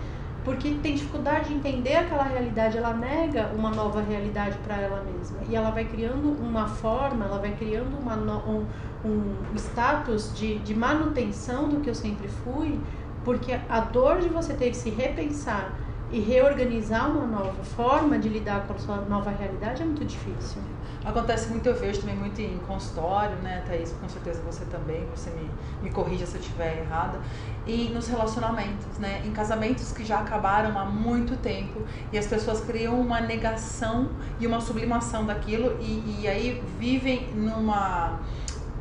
porque 0.43 0.75
tem 0.81 0.95
dificuldade 0.95 1.49
de 1.49 1.55
entender 1.55 1.95
aquela 1.95 2.23
realidade, 2.23 2.77
ela 2.77 2.93
nega 2.93 3.51
uma 3.53 3.69
nova 3.69 4.01
realidade 4.01 4.57
para 4.59 4.77
ela 4.77 5.03
mesma 5.03 5.39
e 5.49 5.55
ela 5.55 5.69
vai 5.71 5.83
criando 5.85 6.31
uma 6.41 6.67
forma, 6.67 7.25
ela 7.25 7.37
vai 7.37 7.51
criando 7.51 7.97
uma, 7.99 8.15
um, 8.15 8.65
um 9.05 9.55
status 9.55 10.33
de, 10.33 10.57
de 10.59 10.73
manutenção 10.73 11.67
do 11.67 11.81
que 11.81 11.89
eu 11.89 11.95
sempre 11.95 12.27
fui, 12.29 12.79
porque 13.25 13.59
a 13.67 13.81
dor 13.81 14.19
de 14.19 14.29
você 14.29 14.53
ter 14.53 14.69
que 14.69 14.77
se 14.77 14.89
repensar 14.89 15.73
e 16.11 16.19
reorganizar 16.19 17.09
uma 17.11 17.25
nova 17.25 17.63
forma 17.63 18.17
de 18.17 18.29
lidar 18.29 18.65
com 18.65 18.73
a 18.73 18.77
sua 18.77 18.97
nova 19.01 19.29
realidade 19.29 19.81
é 19.81 19.85
muito 19.85 20.05
difícil. 20.05 20.61
Acontece 21.03 21.49
muito, 21.49 21.67
eu 21.67 21.75
vejo 21.75 22.01
também 22.01 22.15
muito 22.15 22.41
em 22.41 22.57
consultório, 22.59 23.35
né, 23.37 23.63
Thaís? 23.65 23.93
Com 23.93 24.09
certeza 24.09 24.41
você 24.41 24.65
também, 24.65 25.05
você 25.15 25.29
me, 25.29 25.49
me 25.81 25.89
corrija 25.89 26.25
se 26.25 26.35
eu 26.35 26.41
estiver 26.41 26.79
errada. 26.79 27.19
E 27.65 27.89
nos 27.93 28.07
relacionamentos, 28.07 28.97
né? 28.97 29.21
Em 29.25 29.31
casamentos 29.31 29.91
que 29.91 30.03
já 30.03 30.19
acabaram 30.19 30.77
há 30.77 30.85
muito 30.85 31.37
tempo 31.37 31.81
e 32.11 32.17
as 32.17 32.27
pessoas 32.27 32.61
criam 32.61 32.99
uma 32.99 33.21
negação 33.21 34.09
e 34.39 34.47
uma 34.47 34.59
sublimação 34.59 35.25
daquilo 35.25 35.77
e, 35.81 36.21
e 36.21 36.27
aí 36.27 36.61
vivem 36.77 37.29
numa 37.33 38.19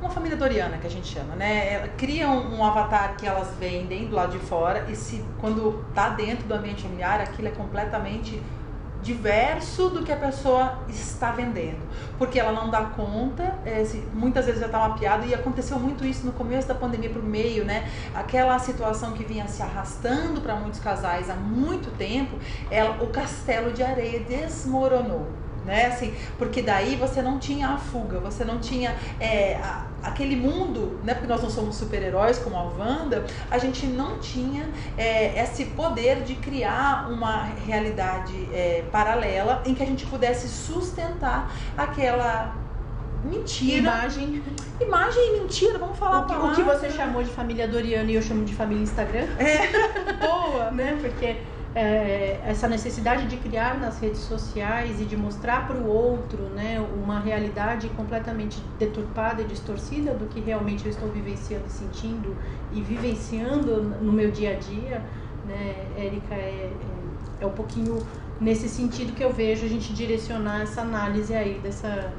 uma 0.00 0.10
família 0.10 0.36
doriana 0.36 0.78
que 0.78 0.86
a 0.86 0.90
gente 0.90 1.06
chama, 1.06 1.34
né? 1.34 1.74
Ela 1.74 1.88
cria 1.88 2.28
um, 2.28 2.58
um, 2.58 2.64
avatar 2.64 3.16
que 3.16 3.26
elas 3.26 3.48
vendem 3.58 4.06
do 4.06 4.14
lado 4.14 4.32
de 4.32 4.44
fora 4.44 4.86
e 4.88 4.96
se 4.96 5.24
quando 5.40 5.84
tá 5.94 6.10
dentro 6.10 6.46
do 6.46 6.54
ambiente 6.54 6.82
familiar, 6.82 7.20
aquilo 7.20 7.48
é 7.48 7.50
completamente 7.50 8.40
diverso 9.02 9.88
do 9.88 10.02
que 10.02 10.10
a 10.10 10.16
pessoa 10.16 10.80
está 10.88 11.30
vendendo, 11.30 11.78
porque 12.18 12.40
ela 12.40 12.50
não 12.50 12.68
dá 12.68 12.86
conta, 12.86 13.56
é, 13.64 13.84
se, 13.84 13.98
muitas 14.12 14.46
vezes 14.46 14.60
já 14.60 14.66
está 14.66 14.80
mapeado 14.80 15.24
e 15.26 15.32
aconteceu 15.32 15.78
muito 15.78 16.04
isso 16.04 16.26
no 16.26 16.32
começo 16.32 16.66
da 16.66 16.74
pandemia 16.74 17.10
para 17.10 17.20
o 17.20 17.24
meio, 17.24 17.64
né? 17.64 17.88
Aquela 18.14 18.58
situação 18.58 19.12
que 19.12 19.24
vinha 19.24 19.46
se 19.46 19.62
arrastando 19.62 20.40
para 20.40 20.56
muitos 20.56 20.80
casais 20.80 21.30
há 21.30 21.34
muito 21.34 21.96
tempo, 21.96 22.36
ela, 22.68 23.00
o 23.02 23.06
castelo 23.08 23.72
de 23.72 23.82
areia 23.82 24.20
desmoronou 24.20 25.45
né? 25.66 25.86
Assim, 25.86 26.14
porque 26.38 26.62
daí 26.62 26.96
você 26.96 27.20
não 27.20 27.38
tinha 27.38 27.68
a 27.68 27.76
fuga, 27.76 28.18
você 28.20 28.44
não 28.44 28.58
tinha 28.58 28.96
é, 29.20 29.56
a, 29.56 29.86
aquele 30.02 30.36
mundo, 30.36 30.98
né? 31.04 31.12
Porque 31.12 31.26
nós 31.26 31.42
não 31.42 31.50
somos 31.50 31.76
super-heróis 31.76 32.38
como 32.38 32.56
a 32.56 32.62
Wanda, 32.62 33.26
a 33.50 33.58
gente 33.58 33.86
não 33.86 34.18
tinha 34.18 34.68
é, 34.96 35.42
esse 35.42 35.66
poder 35.66 36.22
de 36.22 36.36
criar 36.36 37.10
uma 37.10 37.44
realidade 37.66 38.48
é, 38.52 38.84
paralela 38.92 39.62
em 39.66 39.74
que 39.74 39.82
a 39.82 39.86
gente 39.86 40.06
pudesse 40.06 40.48
sustentar 40.48 41.52
aquela 41.76 42.54
mentira. 43.24 43.78
Imagem. 43.78 44.42
Imagem 44.80 45.36
e 45.36 45.40
mentira, 45.40 45.78
vamos 45.78 45.98
falar 45.98 46.20
o 46.20 46.26
que, 46.26 46.34
o 46.34 46.54
que 46.54 46.62
você 46.62 46.90
chamou 46.90 47.22
de 47.22 47.30
família 47.30 47.66
Doriana 47.66 48.10
e 48.10 48.14
eu 48.14 48.22
chamo 48.22 48.44
de 48.44 48.54
família 48.54 48.82
Instagram. 48.82 49.26
É, 49.38 50.12
boa, 50.24 50.70
né? 50.70 50.96
Porque 51.00 51.36
é, 51.76 52.40
essa 52.42 52.66
necessidade 52.66 53.26
de 53.26 53.36
criar 53.36 53.78
nas 53.78 54.00
redes 54.00 54.20
sociais 54.20 54.98
e 54.98 55.04
de 55.04 55.14
mostrar 55.14 55.66
para 55.66 55.76
o 55.76 55.86
outro 55.86 56.44
né, 56.44 56.80
uma 56.80 57.20
realidade 57.20 57.90
completamente 57.90 58.62
deturpada 58.78 59.42
e 59.42 59.44
distorcida 59.44 60.14
do 60.14 60.24
que 60.24 60.40
realmente 60.40 60.86
eu 60.86 60.90
estou 60.90 61.10
vivenciando 61.10 61.66
e 61.66 61.70
sentindo 61.70 62.34
e 62.72 62.80
vivenciando 62.80 63.82
no 64.00 64.10
meu 64.10 64.30
dia 64.30 64.52
a 64.52 64.58
dia, 64.58 65.04
né, 65.44 65.86
Érica, 65.98 66.34
é, 66.34 66.72
é, 66.72 66.76
é 67.40 67.46
um 67.46 67.52
pouquinho 67.52 68.06
nesse 68.40 68.70
sentido 68.70 69.12
que 69.12 69.22
eu 69.22 69.30
vejo 69.30 69.66
a 69.66 69.68
gente 69.68 69.92
direcionar 69.92 70.62
essa 70.62 70.80
análise 70.80 71.34
aí 71.34 71.60
dessa, 71.62 72.10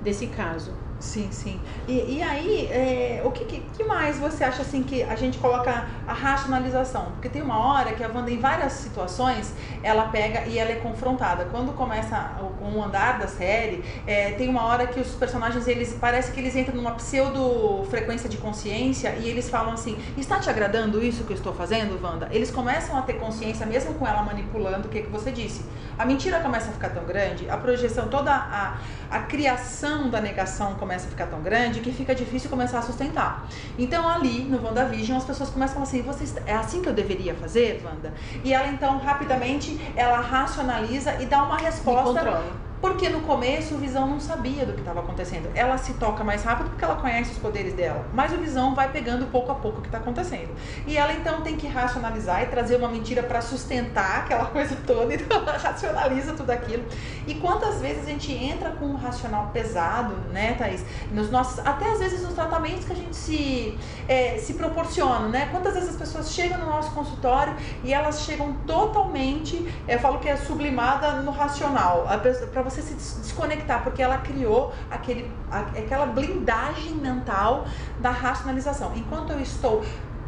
desse 0.00 0.26
caso. 0.26 0.72
Sim, 1.02 1.28
sim. 1.32 1.60
E, 1.88 2.18
e 2.18 2.22
aí, 2.22 2.68
é, 2.70 3.22
o 3.24 3.32
que, 3.32 3.44
que, 3.44 3.82
mais 3.82 4.20
você 4.20 4.44
acha 4.44 4.62
assim 4.62 4.84
que 4.84 5.02
a 5.02 5.16
gente 5.16 5.36
coloca 5.36 5.84
a 6.06 6.12
racionalização? 6.12 7.06
Porque 7.12 7.28
tem 7.28 7.42
uma 7.42 7.58
hora 7.58 7.92
que 7.92 8.04
a 8.04 8.08
Wanda, 8.08 8.30
em 8.30 8.38
várias 8.38 8.74
situações, 8.74 9.52
ela 9.82 10.04
pega 10.04 10.46
e 10.46 10.60
ela 10.60 10.70
é 10.70 10.76
confrontada. 10.76 11.46
Quando 11.46 11.72
começa 11.72 12.36
o 12.60 12.80
andar 12.80 13.18
da 13.18 13.26
série, 13.26 13.84
é, 14.06 14.30
tem 14.30 14.48
uma 14.48 14.64
hora 14.64 14.86
que 14.86 15.00
os 15.00 15.08
personagens, 15.08 15.66
eles 15.66 15.92
parece 16.00 16.30
que 16.30 16.38
eles 16.38 16.54
entram 16.54 16.76
numa 16.76 16.92
pseudo 16.92 17.84
frequência 17.90 18.28
de 18.28 18.36
consciência 18.36 19.16
e 19.18 19.28
eles 19.28 19.50
falam 19.50 19.72
assim: 19.72 19.98
está 20.16 20.38
te 20.38 20.48
agradando 20.48 21.02
isso 21.02 21.24
que 21.24 21.32
eu 21.32 21.36
estou 21.36 21.52
fazendo, 21.52 22.00
Wanda? 22.00 22.28
Eles 22.30 22.52
começam 22.52 22.96
a 22.96 23.02
ter 23.02 23.14
consciência, 23.14 23.66
mesmo 23.66 23.94
com 23.94 24.06
ela 24.06 24.22
manipulando 24.22 24.86
o 24.86 24.90
que, 24.90 25.02
que 25.02 25.10
você 25.10 25.32
disse. 25.32 25.64
A 25.98 26.04
mentira 26.04 26.40
começa 26.40 26.70
a 26.70 26.72
ficar 26.72 26.90
tão 26.90 27.04
grande, 27.04 27.48
a 27.48 27.56
projeção, 27.56 28.08
toda 28.08 28.32
a, 28.32 28.76
a 29.10 29.20
criação 29.20 30.08
da 30.08 30.20
negação 30.20 30.74
começa 30.74 31.06
a 31.06 31.10
ficar 31.10 31.26
tão 31.26 31.40
grande 31.40 31.80
que 31.80 31.92
fica 31.92 32.14
difícil 32.14 32.48
começar 32.48 32.78
a 32.78 32.82
sustentar. 32.82 33.46
Então 33.78 34.08
ali 34.08 34.44
no 34.44 34.62
WandaVision 34.64 35.18
as 35.18 35.24
pessoas 35.24 35.50
começam 35.50 35.82
a 35.82 35.86
falar 35.86 36.02
assim, 36.02 36.02
Você, 36.02 36.40
é 36.46 36.54
assim 36.54 36.82
que 36.82 36.88
eu 36.88 36.94
deveria 36.94 37.34
fazer, 37.34 37.82
Wanda? 37.84 38.12
E 38.42 38.52
ela 38.52 38.68
então 38.68 38.98
rapidamente 38.98 39.80
ela 39.96 40.20
racionaliza 40.20 41.20
e 41.20 41.26
dá 41.26 41.42
uma 41.42 41.56
resposta 41.56 42.42
porque 42.82 43.08
no 43.08 43.20
começo 43.20 43.76
o 43.76 43.78
Visão 43.78 44.08
não 44.08 44.18
sabia 44.18 44.66
do 44.66 44.72
que 44.72 44.80
estava 44.80 44.98
acontecendo. 44.98 45.48
Ela 45.54 45.78
se 45.78 45.94
toca 45.94 46.24
mais 46.24 46.42
rápido 46.42 46.70
porque 46.70 46.84
ela 46.84 46.96
conhece 46.96 47.30
os 47.30 47.38
poderes 47.38 47.74
dela. 47.74 48.04
Mas 48.12 48.32
o 48.32 48.36
Visão 48.38 48.74
vai 48.74 48.90
pegando 48.90 49.24
pouco 49.26 49.52
a 49.52 49.54
pouco 49.54 49.78
o 49.78 49.80
que 49.80 49.86
está 49.86 49.98
acontecendo. 49.98 50.50
E 50.84 50.96
ela 50.96 51.12
então 51.12 51.42
tem 51.42 51.56
que 51.56 51.68
racionalizar 51.68 52.42
e 52.42 52.46
trazer 52.46 52.74
uma 52.74 52.88
mentira 52.88 53.22
para 53.22 53.40
sustentar 53.40 54.24
aquela 54.24 54.46
coisa 54.50 54.76
toda. 54.84 55.14
Então 55.14 55.40
ela 55.40 55.56
racionaliza 55.56 56.32
tudo 56.32 56.50
aquilo. 56.50 56.84
E 57.24 57.34
quantas 57.36 57.80
vezes 57.80 58.02
a 58.02 58.10
gente 58.10 58.32
entra 58.32 58.70
com 58.72 58.86
um 58.86 58.96
racional 58.96 59.50
pesado, 59.52 60.16
né, 60.32 60.54
Thaís? 60.54 60.84
Nos 61.12 61.30
nossos, 61.30 61.64
até 61.64 61.88
às 61.88 62.00
vezes 62.00 62.22
nos 62.22 62.34
tratamentos 62.34 62.84
que 62.84 62.92
a 62.92 62.96
gente 62.96 63.14
se, 63.14 63.78
é, 64.08 64.38
se 64.38 64.54
proporciona, 64.54 65.28
né? 65.28 65.48
Quantas 65.52 65.74
vezes 65.74 65.90
as 65.90 65.96
pessoas 65.96 66.32
chegam 66.32 66.58
no 66.58 66.66
nosso 66.66 66.90
consultório 66.90 67.54
e 67.84 67.94
elas 67.94 68.22
chegam 68.22 68.54
totalmente, 68.66 69.72
eu 69.86 70.00
falo 70.00 70.18
que 70.18 70.28
é 70.28 70.36
sublimada 70.36 71.12
no 71.22 71.30
racional. 71.30 72.08
Para 72.52 72.71
você 72.72 72.82
se 72.82 73.20
desconectar, 73.20 73.82
porque 73.82 74.02
ela 74.02 74.18
criou 74.18 74.72
aquele, 74.90 75.30
aquela 75.50 76.06
blindagem 76.06 76.94
mental 76.94 77.66
da 78.00 78.10
racionalização. 78.10 78.92
Enquanto 78.96 79.32
eu 79.32 79.40
estou 79.40 79.84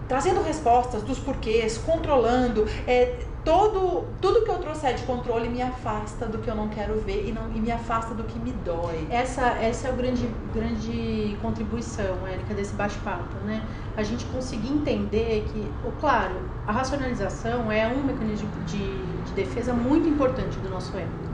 trazendo 0.09 0.43
respostas 0.43 1.03
dos 1.03 1.19
porquês, 1.19 1.79
controlando, 1.79 2.67
é, 2.87 3.19
todo, 3.45 4.05
tudo 4.21 4.45
que 4.45 4.51
eu 4.51 4.59
trouxer 4.59 4.95
de 4.95 5.03
controle 5.05 5.49
me 5.49 5.63
afasta 5.63 6.27
do 6.27 6.39
que 6.39 6.49
eu 6.49 6.55
não 6.55 6.69
quero 6.69 6.99
ver 7.01 7.29
e, 7.29 7.33
não, 7.33 7.51
e 7.55 7.61
me 7.61 7.71
afasta 7.71 8.15
do 8.15 8.25
que 8.25 8.39
me 8.39 8.53
dói. 8.53 9.07
Essa, 9.11 9.43
essa 9.59 9.89
é 9.89 9.91
a 9.91 9.95
grande, 9.95 10.29
grande 10.53 11.37
contribuição, 11.41 12.27
Érica, 12.27 12.55
desse 12.55 12.75
bate-papo, 12.75 13.37
né? 13.45 13.63
A 13.97 14.03
gente 14.03 14.25
conseguir 14.27 14.69
entender 14.69 15.45
que, 15.53 15.71
claro, 16.01 16.35
a 16.67 16.73
racionalização 16.73 17.71
é 17.71 17.87
um 17.87 18.03
mecanismo 18.05 18.49
de, 18.67 19.23
de 19.23 19.33
defesa 19.35 19.73
muito 19.73 20.09
importante 20.09 20.59
do 20.59 20.69
nosso 20.69 20.97
ego. 20.97 21.34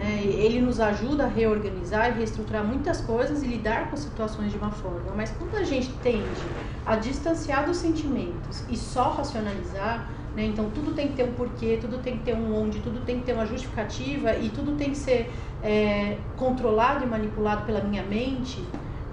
Né? 0.00 0.22
Ele 0.24 0.62
nos 0.62 0.80
ajuda 0.80 1.24
a 1.24 1.26
reorganizar 1.28 2.08
e 2.10 2.12
reestruturar 2.14 2.64
muitas 2.64 3.02
coisas 3.02 3.42
e 3.42 3.46
lidar 3.46 3.90
com 3.90 3.96
situações 3.98 4.50
de 4.50 4.56
uma 4.56 4.70
forma. 4.70 5.12
Mas 5.14 5.30
quando 5.30 5.54
a 5.56 5.62
gente 5.62 5.92
tende 6.02 6.40
a 6.86 6.96
distanciar 6.96 7.66
dos 7.66 7.76
sentimentos 7.76 8.64
e 8.70 8.78
só 8.78 9.10
racionalizar, 9.10 10.08
né? 10.34 10.46
então 10.46 10.70
tudo 10.70 10.94
tem 10.94 11.08
que 11.08 11.16
ter 11.16 11.24
um 11.24 11.34
porquê, 11.34 11.78
tudo 11.78 11.98
tem 11.98 12.16
que 12.16 12.24
ter 12.24 12.34
um 12.34 12.58
onde, 12.58 12.80
tudo 12.80 13.04
tem 13.04 13.20
que 13.20 13.26
ter 13.26 13.34
uma 13.34 13.44
justificativa 13.44 14.34
e 14.36 14.48
tudo 14.48 14.74
tem 14.76 14.90
que 14.90 14.96
ser 14.96 15.30
é, 15.62 16.16
controlado 16.34 17.04
e 17.04 17.06
manipulado 17.06 17.66
pela 17.66 17.82
minha 17.82 18.02
mente, 18.02 18.64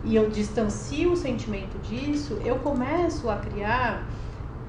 e 0.05 0.15
eu 0.15 0.29
distancio 0.29 1.11
o 1.11 1.17
sentimento 1.17 1.77
disso, 1.79 2.39
eu 2.45 2.55
começo 2.59 3.29
a 3.29 3.35
criar 3.35 4.07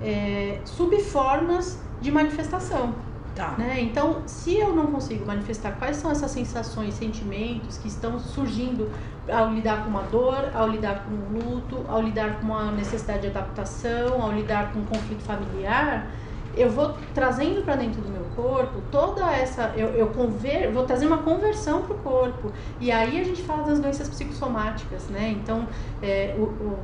é, 0.03 0.59
subformas 0.65 1.79
de 2.01 2.11
manifestação. 2.11 2.95
Tá. 3.39 3.55
Né? 3.57 3.81
Então, 3.83 4.23
se 4.27 4.59
eu 4.59 4.75
não 4.75 4.89
consigo 4.89 5.25
manifestar 5.25 5.71
quais 5.79 5.97
são 5.97 6.11
essas 6.11 6.29
sensações, 6.33 6.95
sentimentos 6.95 7.79
que 7.79 7.87
estão 7.87 8.19
surgindo 8.19 8.91
ao 9.31 9.53
lidar 9.53 9.85
com 9.85 9.91
uma 9.91 10.03
dor, 10.03 10.51
ao 10.53 10.67
lidar 10.67 11.05
com 11.05 11.15
um 11.15 11.39
luto, 11.39 11.85
ao 11.87 12.03
lidar 12.03 12.41
com 12.41 12.47
uma 12.47 12.73
necessidade 12.73 13.21
de 13.21 13.27
adaptação, 13.29 14.21
ao 14.21 14.33
lidar 14.33 14.73
com 14.73 14.81
um 14.81 14.85
conflito 14.85 15.23
familiar, 15.23 16.11
eu 16.57 16.69
vou 16.69 16.97
trazendo 17.15 17.63
para 17.63 17.77
dentro 17.77 18.03
do 18.03 18.09
meu 18.09 18.25
corpo 18.35 18.83
toda 18.91 19.31
essa. 19.31 19.73
Eu, 19.77 19.91
eu 19.91 20.09
conver, 20.09 20.73
vou 20.73 20.83
trazer 20.83 21.07
uma 21.07 21.19
conversão 21.19 21.83
para 21.83 21.95
o 21.95 21.99
corpo. 21.99 22.51
E 22.81 22.91
aí 22.91 23.21
a 23.21 23.25
gente 23.25 23.43
fala 23.43 23.63
das 23.63 23.79
doenças 23.79 24.09
psicossomáticas, 24.09 25.05
né? 25.05 25.37
Então, 25.41 25.69
é, 26.03 26.35
o, 26.37 26.43
o, 26.43 26.79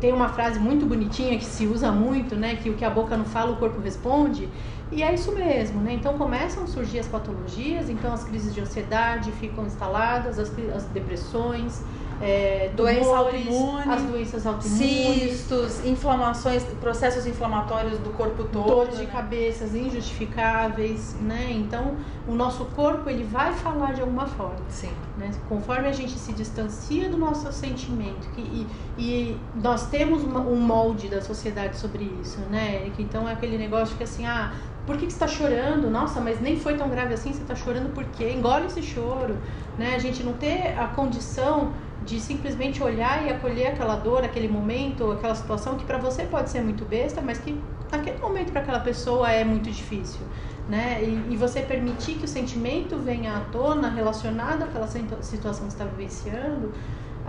tem 0.00 0.12
uma 0.12 0.30
frase 0.30 0.58
muito 0.58 0.86
bonitinha 0.86 1.38
que 1.38 1.44
se 1.44 1.66
usa 1.66 1.92
muito, 1.92 2.34
né? 2.34 2.56
Que 2.56 2.70
o 2.70 2.74
que 2.74 2.84
a 2.84 2.90
boca 2.90 3.16
não 3.16 3.24
fala, 3.24 3.52
o 3.52 3.56
corpo 3.56 3.80
responde. 3.80 4.48
E 4.90 5.02
é 5.02 5.14
isso 5.14 5.32
mesmo, 5.32 5.80
né? 5.80 5.92
Então 5.92 6.16
começam 6.16 6.64
a 6.64 6.66
surgir 6.66 6.98
as 6.98 7.06
patologias, 7.06 7.88
então 7.88 8.12
as 8.12 8.24
crises 8.24 8.52
de 8.52 8.60
ansiedade 8.60 9.30
ficam 9.32 9.64
instaladas, 9.66 10.38
as, 10.38 10.50
as 10.74 10.84
depressões, 10.86 11.84
é, 12.20 12.70
doença 12.76 13.16
autoimune, 13.16 13.90
as 13.90 14.02
doenças 14.02 14.46
autoimunes, 14.46 15.30
cistos, 15.32 15.84
inflamações, 15.84 16.62
processos 16.80 17.26
inflamatórios 17.26 17.98
do 17.98 18.10
corpo 18.10 18.44
todo, 18.44 18.66
dor 18.66 18.88
de 18.88 19.04
né? 19.04 19.10
cabeças 19.10 19.74
injustificáveis, 19.74 21.16
né? 21.20 21.48
Então, 21.50 21.96
o 22.28 22.34
nosso 22.34 22.66
corpo 22.66 23.08
ele 23.08 23.24
vai 23.24 23.54
falar 23.54 23.94
de 23.94 24.02
alguma 24.02 24.26
forma. 24.26 24.60
Sim. 24.68 24.90
Né? 25.16 25.30
Conforme 25.48 25.88
a 25.88 25.92
gente 25.92 26.12
se 26.12 26.32
distancia 26.32 27.08
do 27.08 27.16
nosso 27.16 27.50
sentimento 27.52 28.28
que, 28.34 28.42
e, 28.42 28.66
e 28.98 29.36
nós 29.54 29.86
temos 29.88 30.22
um 30.22 30.56
molde 30.56 31.08
da 31.08 31.22
sociedade 31.22 31.78
sobre 31.78 32.04
isso, 32.22 32.38
né? 32.50 32.90
Então 32.98 33.26
é 33.28 33.32
aquele 33.32 33.56
negócio 33.56 33.96
que 33.96 34.04
assim, 34.04 34.26
ah, 34.26 34.52
por 34.90 34.98
que, 34.98 35.06
que 35.06 35.12
você 35.12 35.24
está 35.24 35.28
chorando? 35.28 35.88
Nossa, 35.88 36.20
mas 36.20 36.40
nem 36.40 36.58
foi 36.58 36.76
tão 36.76 36.88
grave 36.90 37.14
assim, 37.14 37.32
você 37.32 37.42
está 37.42 37.54
chorando 37.54 37.94
por 37.94 38.04
quê? 38.06 38.32
Engole 38.32 38.66
esse 38.66 38.82
choro, 38.82 39.38
né? 39.78 39.94
A 39.94 40.00
gente 40.00 40.24
não 40.24 40.32
ter 40.32 40.76
a 40.76 40.88
condição 40.88 41.72
de 42.04 42.18
simplesmente 42.18 42.82
olhar 42.82 43.24
e 43.24 43.30
acolher 43.30 43.68
aquela 43.68 43.94
dor, 43.94 44.24
aquele 44.24 44.48
momento, 44.48 45.12
aquela 45.12 45.36
situação 45.36 45.76
que 45.76 45.84
para 45.84 45.96
você 45.96 46.24
pode 46.24 46.50
ser 46.50 46.60
muito 46.62 46.84
besta, 46.84 47.20
mas 47.20 47.38
que 47.38 47.56
naquele 47.88 48.18
momento 48.18 48.50
para 48.50 48.62
aquela 48.62 48.80
pessoa 48.80 49.30
é 49.30 49.44
muito 49.44 49.70
difícil, 49.70 50.22
né? 50.68 51.00
E, 51.04 51.34
e, 51.34 51.36
você 51.36 51.60
permitir 51.60 52.14
que 52.16 52.24
o 52.24 52.28
sentimento 52.28 52.96
venha 52.96 53.36
à 53.36 53.40
tona 53.42 53.90
relacionado 53.90 54.64
àquela 54.64 54.88
situação 54.88 55.68
que 55.68 55.72
está 55.72 55.84
vivenciando, 55.84 56.72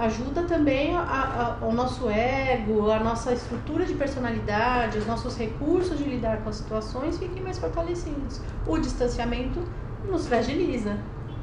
ajuda 0.03 0.43
também 0.43 0.96
a, 0.96 1.01
a, 1.01 1.58
ao 1.62 1.72
nosso 1.72 2.10
ego, 2.10 2.89
a 2.91 3.00
nossa 3.00 3.34
estrutura 3.34 3.86
de 3.86 3.93
personalidade, 3.93 4.98
os 4.98 5.05
nossos 5.05 5.38
recursos 5.38 5.98
de 5.98 6.03
lidar 6.03 6.38
com 6.41 6.50
as 6.50 6.55
situações 6.58 7.17
fiquem 7.17 7.41
mais 7.41 7.58
fortalecidos. 7.58 8.41
O 8.65 8.77
distanciamento 8.77 9.62
nos 10.10 10.27
fragiliza, 10.27 10.98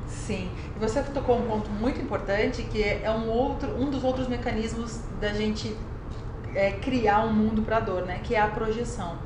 Sim, 0.09 0.51
e 0.75 0.79
você 0.79 1.03
tocou 1.03 1.39
um 1.39 1.43
ponto 1.43 1.71
muito 1.71 2.01
importante 2.01 2.63
que 2.63 2.83
é 2.83 3.11
um 3.11 3.29
outro, 3.29 3.69
um 3.79 3.91
dos 3.91 4.03
outros 4.03 4.27
mecanismos 4.27 5.03
da 5.21 5.35
gente 5.35 5.77
é, 6.55 6.73
criar 6.73 7.27
um 7.27 7.33
mundo 7.33 7.61
para 7.61 7.79
dor, 7.79 8.07
né? 8.07 8.21
Que 8.25 8.35
é 8.35 8.41
a 8.41 8.49
projeção. 8.49 9.19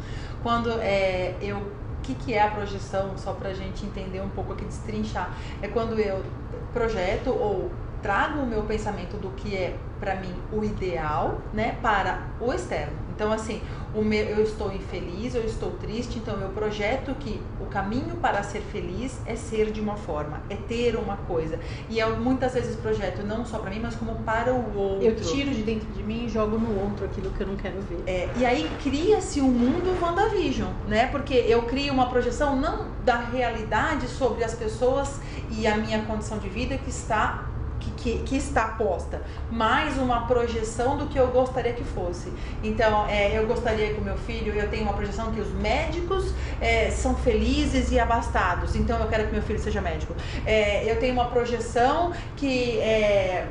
Quando 0.43 0.71
é, 0.81 1.37
eu 1.41 1.63
que, 2.03 2.15
que 2.15 2.35
é 2.35 2.43
a 2.43 2.51
projeção, 2.51 3.17
só 3.17 3.33
para 3.33 3.51
a 3.51 3.55
gente 3.55 3.87
entender 3.87 4.21
um 4.21 4.29
pouco 4.29 4.53
aqui, 4.53 4.65
destrinchar. 4.65 5.33
É 5.63 5.69
quando 5.69 5.99
eu 6.01 6.23
projeto 6.73 7.31
ou 7.31 7.71
trago 8.03 8.41
o 8.41 8.47
meu 8.47 8.63
pensamento 8.65 9.17
do 9.17 9.31
que 9.31 9.57
é 9.57 9.77
para 10.01 10.17
mim 10.17 10.35
o 10.53 10.65
ideal, 10.65 11.41
né, 11.55 11.77
para 11.81 12.27
o 12.41 12.53
externo. 12.53 12.93
Então 13.15 13.31
assim, 13.33 13.63
o 13.95 14.03
meu, 14.03 14.25
eu 14.25 14.43
estou 14.43 14.73
infeliz, 14.73 15.35
eu 15.35 15.45
estou 15.45 15.71
triste, 15.73 16.19
então 16.19 16.35
eu 16.41 16.49
projeto 16.49 17.15
que 17.15 17.41
o 17.61 17.67
caminho 17.67 18.17
para 18.17 18.43
ser 18.43 18.63
feliz 18.63 19.21
é 19.27 19.37
ser 19.37 19.71
de 19.71 19.81
uma 19.81 19.97
forma, 19.97 20.41
é 20.51 20.57
ter 20.57 20.97
uma 20.97 21.17
coisa. 21.17 21.59
E 21.89 22.01
eu 22.01 22.17
muitas 22.19 22.55
vezes 22.55 22.75
projeto 22.75 23.23
não 23.23 23.45
só 23.45 23.59
para 23.59 23.71
mim, 23.71 23.81
mas 23.81 23.95
como 23.95 24.17
para 24.17 24.53
o 24.53 24.77
outro. 24.77 25.07
Eu 25.07 25.15
tiro 25.15 25.51
de 25.51 25.63
dentro 25.63 25.87
de 25.93 26.03
mim 26.03 26.25
e 26.25 26.29
jogo 26.29 26.59
no 26.59 26.81
outro 26.81 27.05
aquilo 27.05 27.31
que 27.31 27.41
eu 27.41 27.47
não 27.47 27.57
quero 27.57 27.81
ver. 27.83 28.03
É, 28.07 28.29
e 28.37 28.45
aí 28.45 28.69
cria-se 28.83 29.41
um 29.41 29.51
mundo 29.51 29.97
WandaVision, 30.03 30.71
né? 30.89 31.07
Porque 31.07 31.35
eu 31.35 31.63
crio 31.63 31.93
uma 31.93 32.09
projeção 32.09 32.57
não 32.57 32.89
da 33.05 33.19
realidade 33.19 34.09
sobre 34.09 34.43
as 34.43 34.55
pessoas 34.55 35.21
e 35.51 35.67
a 35.67 35.77
minha 35.77 36.03
condição 36.03 36.39
de 36.39 36.49
vida 36.49 36.77
que 36.79 36.91
está 36.91 37.52
que, 38.03 38.19
que, 38.25 38.37
está 38.37 38.69
posta, 38.69 39.23
mais 39.51 39.97
uma 39.97 40.27
projeção 40.27 40.97
do 40.97 41.07
que 41.07 41.19
eu 41.19 41.29
gostaria 41.29 41.73
que 41.73 41.85
fosse. 41.85 42.33
Então, 42.63 43.07
é, 43.07 43.39
eu 43.39 43.47
gostaria 43.47 43.95
que 43.95 44.01
o 44.01 44.05
meu 44.05 44.17
filho, 44.17 44.53
eu 44.53 44.69
tenho 44.69 44.83
uma 44.83 44.93
projeção 44.93 45.31
que 45.33 45.41
os 45.41 45.53
médicos 45.53 46.35
é, 46.61 46.91
são 46.91 47.15
felizes 47.15 47.93
e 47.93 47.99
abastados, 47.99 48.75
então 48.75 48.99
eu 48.99 49.09
quero 49.09 49.27
que 49.27 49.33
meu 49.33 49.43
filho 49.43 49.61
seja 49.61 49.81
médico. 49.81 50.15
É, 50.45 50.91
eu 50.91 50.99
tenho 50.99 51.13
uma 51.15 51.27
projeção 51.27 52.13
que, 52.37 52.79
é, 52.81 53.47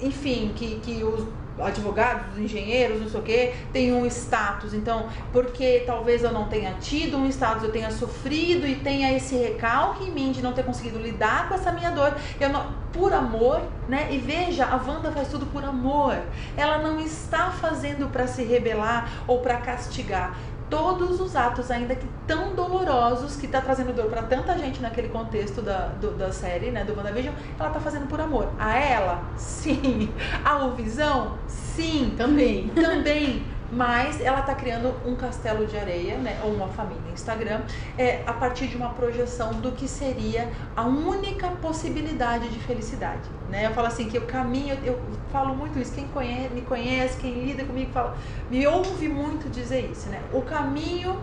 enfim, 0.00 0.52
que, 0.54 0.76
que 0.80 1.02
os 1.02 1.26
advogados, 1.60 2.38
engenheiros, 2.38 3.00
não 3.00 3.08
sei 3.08 3.20
o 3.20 3.22
quê, 3.22 3.54
tem 3.72 3.92
um 3.92 4.06
status. 4.06 4.74
Então, 4.74 5.08
porque 5.32 5.82
talvez 5.86 6.22
eu 6.22 6.32
não 6.32 6.48
tenha 6.48 6.74
tido 6.80 7.16
um 7.16 7.26
status, 7.28 7.64
eu 7.64 7.72
tenha 7.72 7.90
sofrido 7.90 8.66
e 8.66 8.76
tenha 8.76 9.12
esse 9.16 9.36
recalque 9.36 10.04
em 10.04 10.10
mim 10.10 10.32
de 10.32 10.42
não 10.42 10.52
ter 10.52 10.64
conseguido 10.64 10.98
lidar 10.98 11.48
com 11.48 11.54
essa 11.54 11.72
minha 11.72 11.90
dor, 11.90 12.14
eu 12.40 12.48
não, 12.48 12.72
por 12.92 13.12
amor, 13.12 13.62
né? 13.88 14.08
E 14.10 14.18
veja, 14.18 14.64
a 14.64 14.76
Wanda 14.76 15.10
faz 15.12 15.28
tudo 15.28 15.46
por 15.46 15.64
amor. 15.64 16.16
Ela 16.56 16.78
não 16.78 17.00
está 17.00 17.50
fazendo 17.50 18.10
para 18.10 18.26
se 18.26 18.42
rebelar 18.42 19.10
ou 19.26 19.40
para 19.40 19.56
castigar 19.58 20.36
todos 20.68 21.20
os 21.20 21.34
atos, 21.34 21.70
ainda 21.70 21.94
que 21.94 22.06
tão 22.26 22.54
dolorosos, 22.54 23.36
que 23.36 23.46
está 23.46 23.60
trazendo 23.60 23.94
dor 23.94 24.06
para 24.06 24.22
tanta 24.22 24.56
gente 24.58 24.80
naquele 24.80 25.08
contexto 25.08 25.62
da, 25.62 25.88
do, 26.00 26.12
da 26.12 26.32
série, 26.32 26.70
né, 26.70 26.84
do 26.84 26.96
WandaVision, 26.96 27.34
ela 27.58 27.68
está 27.68 27.80
fazendo 27.80 28.06
por 28.08 28.20
amor. 28.20 28.48
A 28.58 28.76
ela, 28.78 29.22
sim. 29.36 30.10
A 30.44 30.58
Visão, 30.68 31.38
sim. 31.46 32.14
Também. 32.16 32.68
Também. 32.68 33.44
Mas 33.70 34.20
ela 34.20 34.40
está 34.40 34.54
criando 34.54 34.94
um 35.06 35.14
castelo 35.14 35.66
de 35.66 35.76
areia, 35.76 36.16
né, 36.16 36.40
ou 36.44 36.52
uma 36.52 36.68
família 36.68 37.12
Instagram, 37.12 37.60
é, 37.96 38.22
a 38.26 38.32
partir 38.32 38.66
de 38.66 38.76
uma 38.76 38.90
projeção 38.90 39.52
do 39.54 39.72
que 39.72 39.86
seria 39.86 40.50
a 40.76 40.84
única 40.84 41.48
possibilidade 41.48 42.48
de 42.48 42.58
felicidade. 42.60 43.28
Né? 43.50 43.66
Eu 43.66 43.72
falo 43.72 43.86
assim 43.86 44.08
que 44.08 44.18
o 44.18 44.26
caminho, 44.26 44.78
eu 44.84 45.00
falo 45.32 45.54
muito 45.54 45.78
isso, 45.78 45.92
quem 45.92 46.06
conhece, 46.08 46.54
me 46.54 46.62
conhece, 46.62 47.18
quem 47.18 47.44
lida 47.44 47.64
comigo, 47.64 47.90
fala, 47.92 48.16
me 48.50 48.66
ouve 48.66 49.08
muito 49.08 49.50
dizer 49.50 49.90
isso. 49.90 50.08
Né? 50.08 50.20
O 50.32 50.42
caminho 50.42 51.18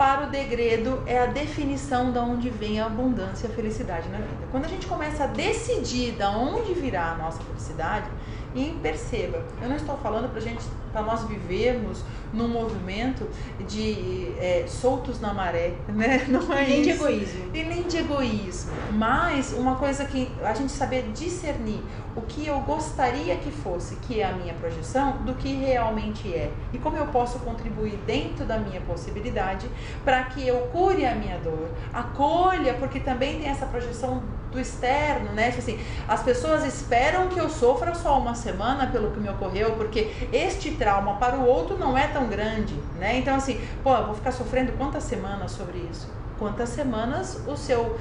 para 0.00 0.28
o 0.28 0.30
degredo 0.30 1.02
é 1.06 1.18
a 1.18 1.26
definição 1.26 2.10
de 2.10 2.18
onde 2.18 2.48
vem 2.48 2.80
a 2.80 2.86
abundância 2.86 3.46
e 3.46 3.50
a 3.50 3.54
felicidade 3.54 4.08
na 4.08 4.16
vida. 4.16 4.48
Quando 4.50 4.64
a 4.64 4.68
gente 4.68 4.86
começa 4.86 5.24
a 5.24 5.26
decidir 5.26 6.12
de 6.12 6.24
onde 6.24 6.72
virá 6.72 7.10
a 7.10 7.14
nossa 7.16 7.42
felicidade, 7.42 8.06
e 8.54 8.74
perceba, 8.82 9.44
eu 9.60 9.68
não 9.68 9.76
estou 9.76 9.98
falando 9.98 10.30
para 10.30 10.40
gente, 10.40 10.64
para 10.90 11.02
nós 11.02 11.24
vivermos 11.24 12.02
num 12.32 12.48
movimento 12.48 13.28
de 13.66 14.32
é, 14.38 14.64
soltos 14.66 15.20
na 15.20 15.32
maré, 15.32 15.74
né? 15.88 16.24
Não 16.28 16.52
é 16.52 16.66
nem 16.66 16.80
isso. 16.80 16.82
de 16.82 16.90
egoísmo. 16.90 17.50
E 17.54 17.62
nem 17.62 17.82
de 17.82 17.96
egoísmo. 17.98 18.72
Mas 18.92 19.52
uma 19.52 19.76
coisa 19.76 20.04
que 20.04 20.30
a 20.42 20.54
gente 20.54 20.72
saber 20.72 21.10
discernir 21.12 21.82
o 22.16 22.22
que 22.22 22.46
eu 22.46 22.58
gostaria 22.60 23.36
que 23.36 23.50
fosse, 23.50 23.96
que 23.96 24.20
é 24.20 24.28
a 24.28 24.32
minha 24.32 24.54
projeção, 24.54 25.18
do 25.18 25.34
que 25.34 25.54
realmente 25.54 26.32
é. 26.32 26.50
E 26.72 26.78
como 26.78 26.96
eu 26.96 27.06
posso 27.06 27.38
contribuir 27.40 27.96
dentro 28.06 28.44
da 28.44 28.58
minha 28.58 28.80
possibilidade 28.80 29.68
para 30.04 30.24
que 30.24 30.46
eu 30.46 30.58
cure 30.72 31.06
a 31.06 31.14
minha 31.14 31.38
dor, 31.38 31.70
acolha, 31.92 32.74
porque 32.74 33.00
também 33.00 33.40
tem 33.40 33.48
essa 33.48 33.66
projeção 33.66 34.22
do 34.50 34.58
externo, 34.58 35.32
né? 35.32 35.50
Tipo 35.50 35.58
assim, 35.58 35.80
as 36.08 36.22
pessoas 36.22 36.64
esperam 36.64 37.28
que 37.28 37.38
eu 37.38 37.48
sofra 37.48 37.94
só 37.94 38.18
uma 38.18 38.34
semana 38.34 38.86
pelo 38.88 39.10
que 39.12 39.20
me 39.20 39.28
ocorreu, 39.28 39.72
porque 39.72 40.10
este 40.32 40.72
trauma 40.72 41.14
para 41.16 41.36
o 41.36 41.46
outro 41.46 41.78
não 41.78 41.96
é 41.96 42.08
tão 42.08 42.19
grande, 42.26 42.74
né? 42.98 43.18
Então 43.18 43.34
assim, 43.34 43.60
pô, 43.82 43.94
eu 43.94 44.06
vou 44.06 44.14
ficar 44.14 44.32
sofrendo 44.32 44.72
quantas 44.72 45.04
semanas 45.04 45.52
sobre 45.52 45.78
isso? 45.90 46.08
Quantas 46.38 46.70
semanas 46.70 47.40
o 47.46 47.56
seu 47.56 47.98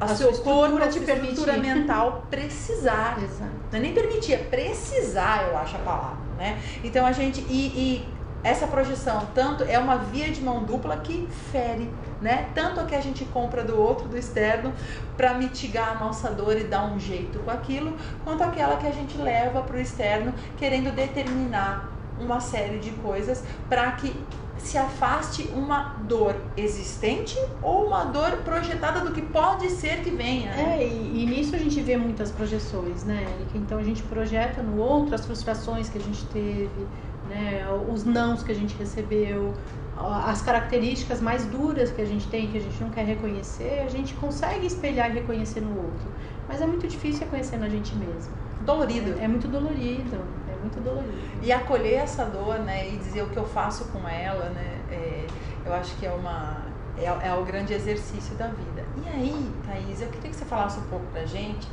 a, 0.00 0.06
a 0.06 0.08
seu 0.08 0.32
corpo, 0.32 0.76
a 0.78 0.90
sua 0.90 1.00
estrutura 1.00 1.56
mental 1.56 2.26
precisar. 2.30 3.22
Exato. 3.22 3.52
Não 3.70 3.78
é 3.78 3.82
nem 3.82 3.92
permitir, 3.94 4.32
é 4.34 4.38
precisar, 4.38 5.48
eu 5.48 5.56
acho 5.56 5.76
a 5.76 5.80
palavra, 5.80 6.18
né? 6.36 6.58
Então 6.82 7.06
a 7.06 7.12
gente 7.12 7.40
e, 7.48 7.66
e 7.76 8.08
essa 8.44 8.66
projeção 8.66 9.26
tanto 9.34 9.64
é 9.64 9.78
uma 9.78 9.96
via 9.96 10.30
de 10.30 10.42
mão 10.42 10.64
dupla 10.64 10.98
que 10.98 11.26
fere, 11.50 11.90
né? 12.20 12.50
Tanto 12.54 12.78
a 12.78 12.84
que 12.84 12.94
a 12.94 13.00
gente 13.00 13.24
compra 13.24 13.64
do 13.64 13.80
outro, 13.80 14.06
do 14.06 14.18
externo, 14.18 14.72
para 15.16 15.32
mitigar 15.32 15.96
a 15.96 16.04
nossa 16.04 16.30
dor 16.30 16.56
e 16.58 16.64
dar 16.64 16.84
um 16.84 17.00
jeito 17.00 17.38
com 17.38 17.50
aquilo, 17.50 17.96
quanto 18.22 18.42
aquela 18.42 18.76
que 18.76 18.86
a 18.86 18.90
gente 18.90 19.16
leva 19.16 19.62
para 19.62 19.76
o 19.76 19.80
externo, 19.80 20.34
querendo 20.58 20.94
determinar 20.94 21.93
uma 22.20 22.40
série 22.40 22.78
de 22.78 22.90
coisas 22.90 23.42
para 23.68 23.92
que 23.92 24.14
se 24.58 24.78
afaste 24.78 25.50
uma 25.54 25.96
dor 26.04 26.36
existente 26.56 27.36
ou 27.60 27.86
uma 27.86 28.04
dor 28.04 28.38
projetada 28.44 29.00
do 29.00 29.12
que 29.12 29.20
pode 29.20 29.68
ser 29.70 30.00
que 30.02 30.10
venha. 30.10 30.50
Né? 30.52 30.78
É, 30.78 30.86
e, 30.86 31.22
e, 31.22 31.26
nisso 31.26 31.54
a 31.54 31.58
gente 31.58 31.80
vê 31.80 31.96
muitas 31.96 32.30
projeções, 32.30 33.04
né, 33.04 33.26
Erika? 33.36 33.58
Então 33.58 33.78
a 33.78 33.82
gente 33.82 34.02
projeta 34.04 34.62
no 34.62 34.80
outro 34.80 35.14
as 35.14 35.26
frustrações 35.26 35.88
que 35.88 35.98
a 35.98 36.00
gente 36.00 36.24
teve, 36.26 36.86
né, 37.28 37.66
os 37.92 38.04
nãos 38.04 38.42
que 38.42 38.52
a 38.52 38.54
gente 38.54 38.74
recebeu, 38.76 39.52
as 39.96 40.42
características 40.42 41.20
mais 41.20 41.44
duras 41.46 41.90
que 41.90 42.02
a 42.02 42.06
gente 42.06 42.26
tem, 42.28 42.48
que 42.48 42.58
a 42.58 42.60
gente 42.60 42.80
não 42.82 42.90
quer 42.90 43.04
reconhecer, 43.04 43.82
a 43.84 43.88
gente 43.88 44.14
consegue 44.14 44.66
espelhar 44.66 45.10
e 45.10 45.14
reconhecer 45.14 45.60
no 45.60 45.76
outro. 45.76 46.08
Mas 46.48 46.60
é 46.60 46.66
muito 46.66 46.86
difícil 46.86 47.20
reconhecer 47.20 47.56
na 47.58 47.68
gente 47.68 47.94
mesmo. 47.94 48.32
Dolorido. 48.62 49.18
É, 49.20 49.24
é 49.24 49.28
muito 49.28 49.46
dolorido, 49.46 50.18
muito 50.64 50.80
dolorido. 50.80 51.12
E 51.42 51.52
acolher 51.52 51.94
essa 51.94 52.24
dor, 52.24 52.58
né, 52.58 52.88
e 52.88 52.96
dizer 52.96 53.22
o 53.22 53.28
que 53.28 53.36
eu 53.36 53.46
faço 53.46 53.86
com 53.86 54.08
ela, 54.08 54.48
né, 54.50 54.80
é, 54.90 55.26
eu 55.64 55.72
acho 55.74 55.94
que 55.96 56.06
é 56.06 56.10
uma 56.10 56.62
é, 56.96 57.28
é 57.28 57.34
o 57.34 57.44
grande 57.44 57.72
exercício 57.72 58.34
da 58.36 58.46
vida. 58.48 58.84
E 59.04 59.08
aí, 59.08 59.52
Thaís, 59.66 60.00
eu 60.00 60.08
queria 60.08 60.30
que 60.30 60.36
você 60.36 60.44
falasse 60.44 60.78
um 60.78 60.84
pouco 60.84 61.06
pra 61.06 61.24
gente 61.26 61.68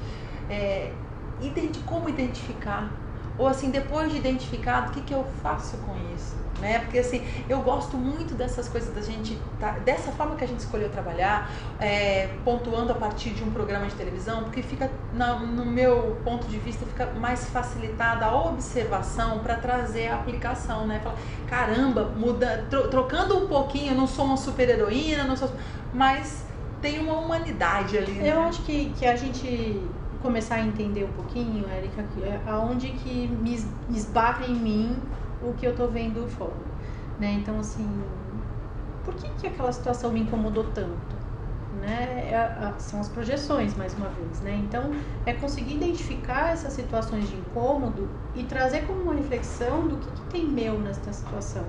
é, 0.49 0.91
como 1.85 2.09
identificar 2.09 2.91
ou 3.41 3.47
assim, 3.47 3.71
depois 3.71 4.11
de 4.11 4.17
identificado, 4.17 4.91
o 4.91 4.93
que, 4.93 5.01
que 5.01 5.13
eu 5.13 5.25
faço 5.41 5.75
com 5.77 5.95
isso? 6.15 6.35
Né? 6.59 6.77
Porque 6.77 6.99
assim, 6.99 7.25
eu 7.49 7.59
gosto 7.63 7.97
muito 7.97 8.35
dessas 8.35 8.69
coisas 8.69 8.93
da 8.93 9.01
gente, 9.01 9.35
tá, 9.59 9.71
dessa 9.83 10.11
forma 10.11 10.35
que 10.35 10.43
a 10.43 10.47
gente 10.47 10.59
escolheu 10.59 10.91
trabalhar, 10.91 11.49
é, 11.79 12.29
pontuando 12.45 12.91
a 12.91 12.95
partir 12.95 13.31
de 13.31 13.43
um 13.43 13.49
programa 13.49 13.87
de 13.87 13.95
televisão, 13.95 14.43
porque 14.43 14.61
fica, 14.61 14.91
na, 15.11 15.39
no 15.39 15.65
meu 15.65 16.21
ponto 16.23 16.45
de 16.45 16.59
vista, 16.59 16.85
fica 16.85 17.07
mais 17.19 17.49
facilitada 17.49 18.27
a 18.27 18.45
observação 18.45 19.39
para 19.39 19.55
trazer 19.55 20.09
a 20.09 20.17
aplicação, 20.17 20.85
né? 20.85 21.01
Fala, 21.03 21.15
caramba, 21.47 22.13
muda, 22.15 22.67
tro, 22.69 22.89
trocando 22.89 23.43
um 23.43 23.47
pouquinho, 23.47 23.93
eu 23.93 23.97
não 23.97 24.05
sou 24.05 24.25
uma 24.25 24.37
super 24.37 24.69
heroína, 24.69 25.23
não 25.23 25.35
sou, 25.35 25.49
mas 25.91 26.45
tem 26.79 26.99
uma 26.99 27.17
humanidade 27.17 27.97
ali. 27.97 28.11
Né? 28.11 28.31
Eu 28.31 28.39
acho 28.41 28.61
que, 28.61 28.91
que 28.99 29.07
a 29.07 29.15
gente 29.15 29.81
começar 30.21 30.55
a 30.55 30.61
entender 30.65 31.03
um 31.03 31.11
pouquinho, 31.13 31.67
Érica, 31.67 32.01
é 32.21 32.41
aonde 32.45 32.89
que 32.89 33.27
me 33.27 33.55
esbarra 33.89 34.45
em 34.45 34.55
mim 34.55 34.95
o 35.41 35.53
que 35.53 35.65
eu 35.65 35.75
tô 35.75 35.87
vendo 35.87 36.27
fora, 36.27 36.65
né? 37.19 37.33
Então, 37.33 37.59
assim, 37.59 38.03
por 39.03 39.15
que 39.15 39.29
que 39.29 39.47
aquela 39.47 39.71
situação 39.71 40.11
me 40.11 40.21
incomodou 40.21 40.71
tanto? 40.71 41.15
Né? 41.71 42.29
É, 42.31 42.73
são 42.79 42.99
as 42.99 43.07
projeções, 43.09 43.75
mais 43.75 43.93
uma 43.93 44.09
vez, 44.09 44.41
né? 44.41 44.55
Então, 44.57 44.91
é 45.25 45.33
conseguir 45.33 45.75
identificar 45.75 46.51
essas 46.51 46.73
situações 46.73 47.29
de 47.29 47.37
incômodo 47.37 48.09
e 48.35 48.43
trazer 48.43 48.81
como 48.85 49.01
uma 49.03 49.13
reflexão 49.13 49.87
do 49.87 49.97
que, 49.97 50.11
que 50.11 50.21
tem 50.23 50.49
meu 50.51 50.79
nessa 50.79 51.13
situação, 51.13 51.65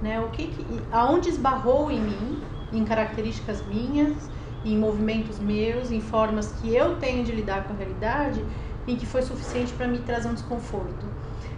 né? 0.00 0.20
O 0.20 0.30
que, 0.30 0.48
que 0.48 0.88
aonde 0.90 1.28
esbarrou 1.28 1.90
em 1.90 2.00
mim, 2.00 2.42
em 2.72 2.84
características 2.84 3.64
minhas, 3.66 4.28
em 4.72 4.76
movimentos 4.76 5.38
meus, 5.38 5.90
em 5.90 6.00
formas 6.00 6.52
que 6.60 6.74
eu 6.74 6.96
tenho 6.96 7.24
de 7.24 7.32
lidar 7.32 7.64
com 7.64 7.72
a 7.72 7.76
realidade, 7.76 8.44
em 8.86 8.96
que 8.96 9.06
foi 9.06 9.22
suficiente 9.22 9.72
para 9.72 9.86
me 9.86 9.98
trazer 9.98 10.28
um 10.28 10.34
desconforto. 10.34 11.06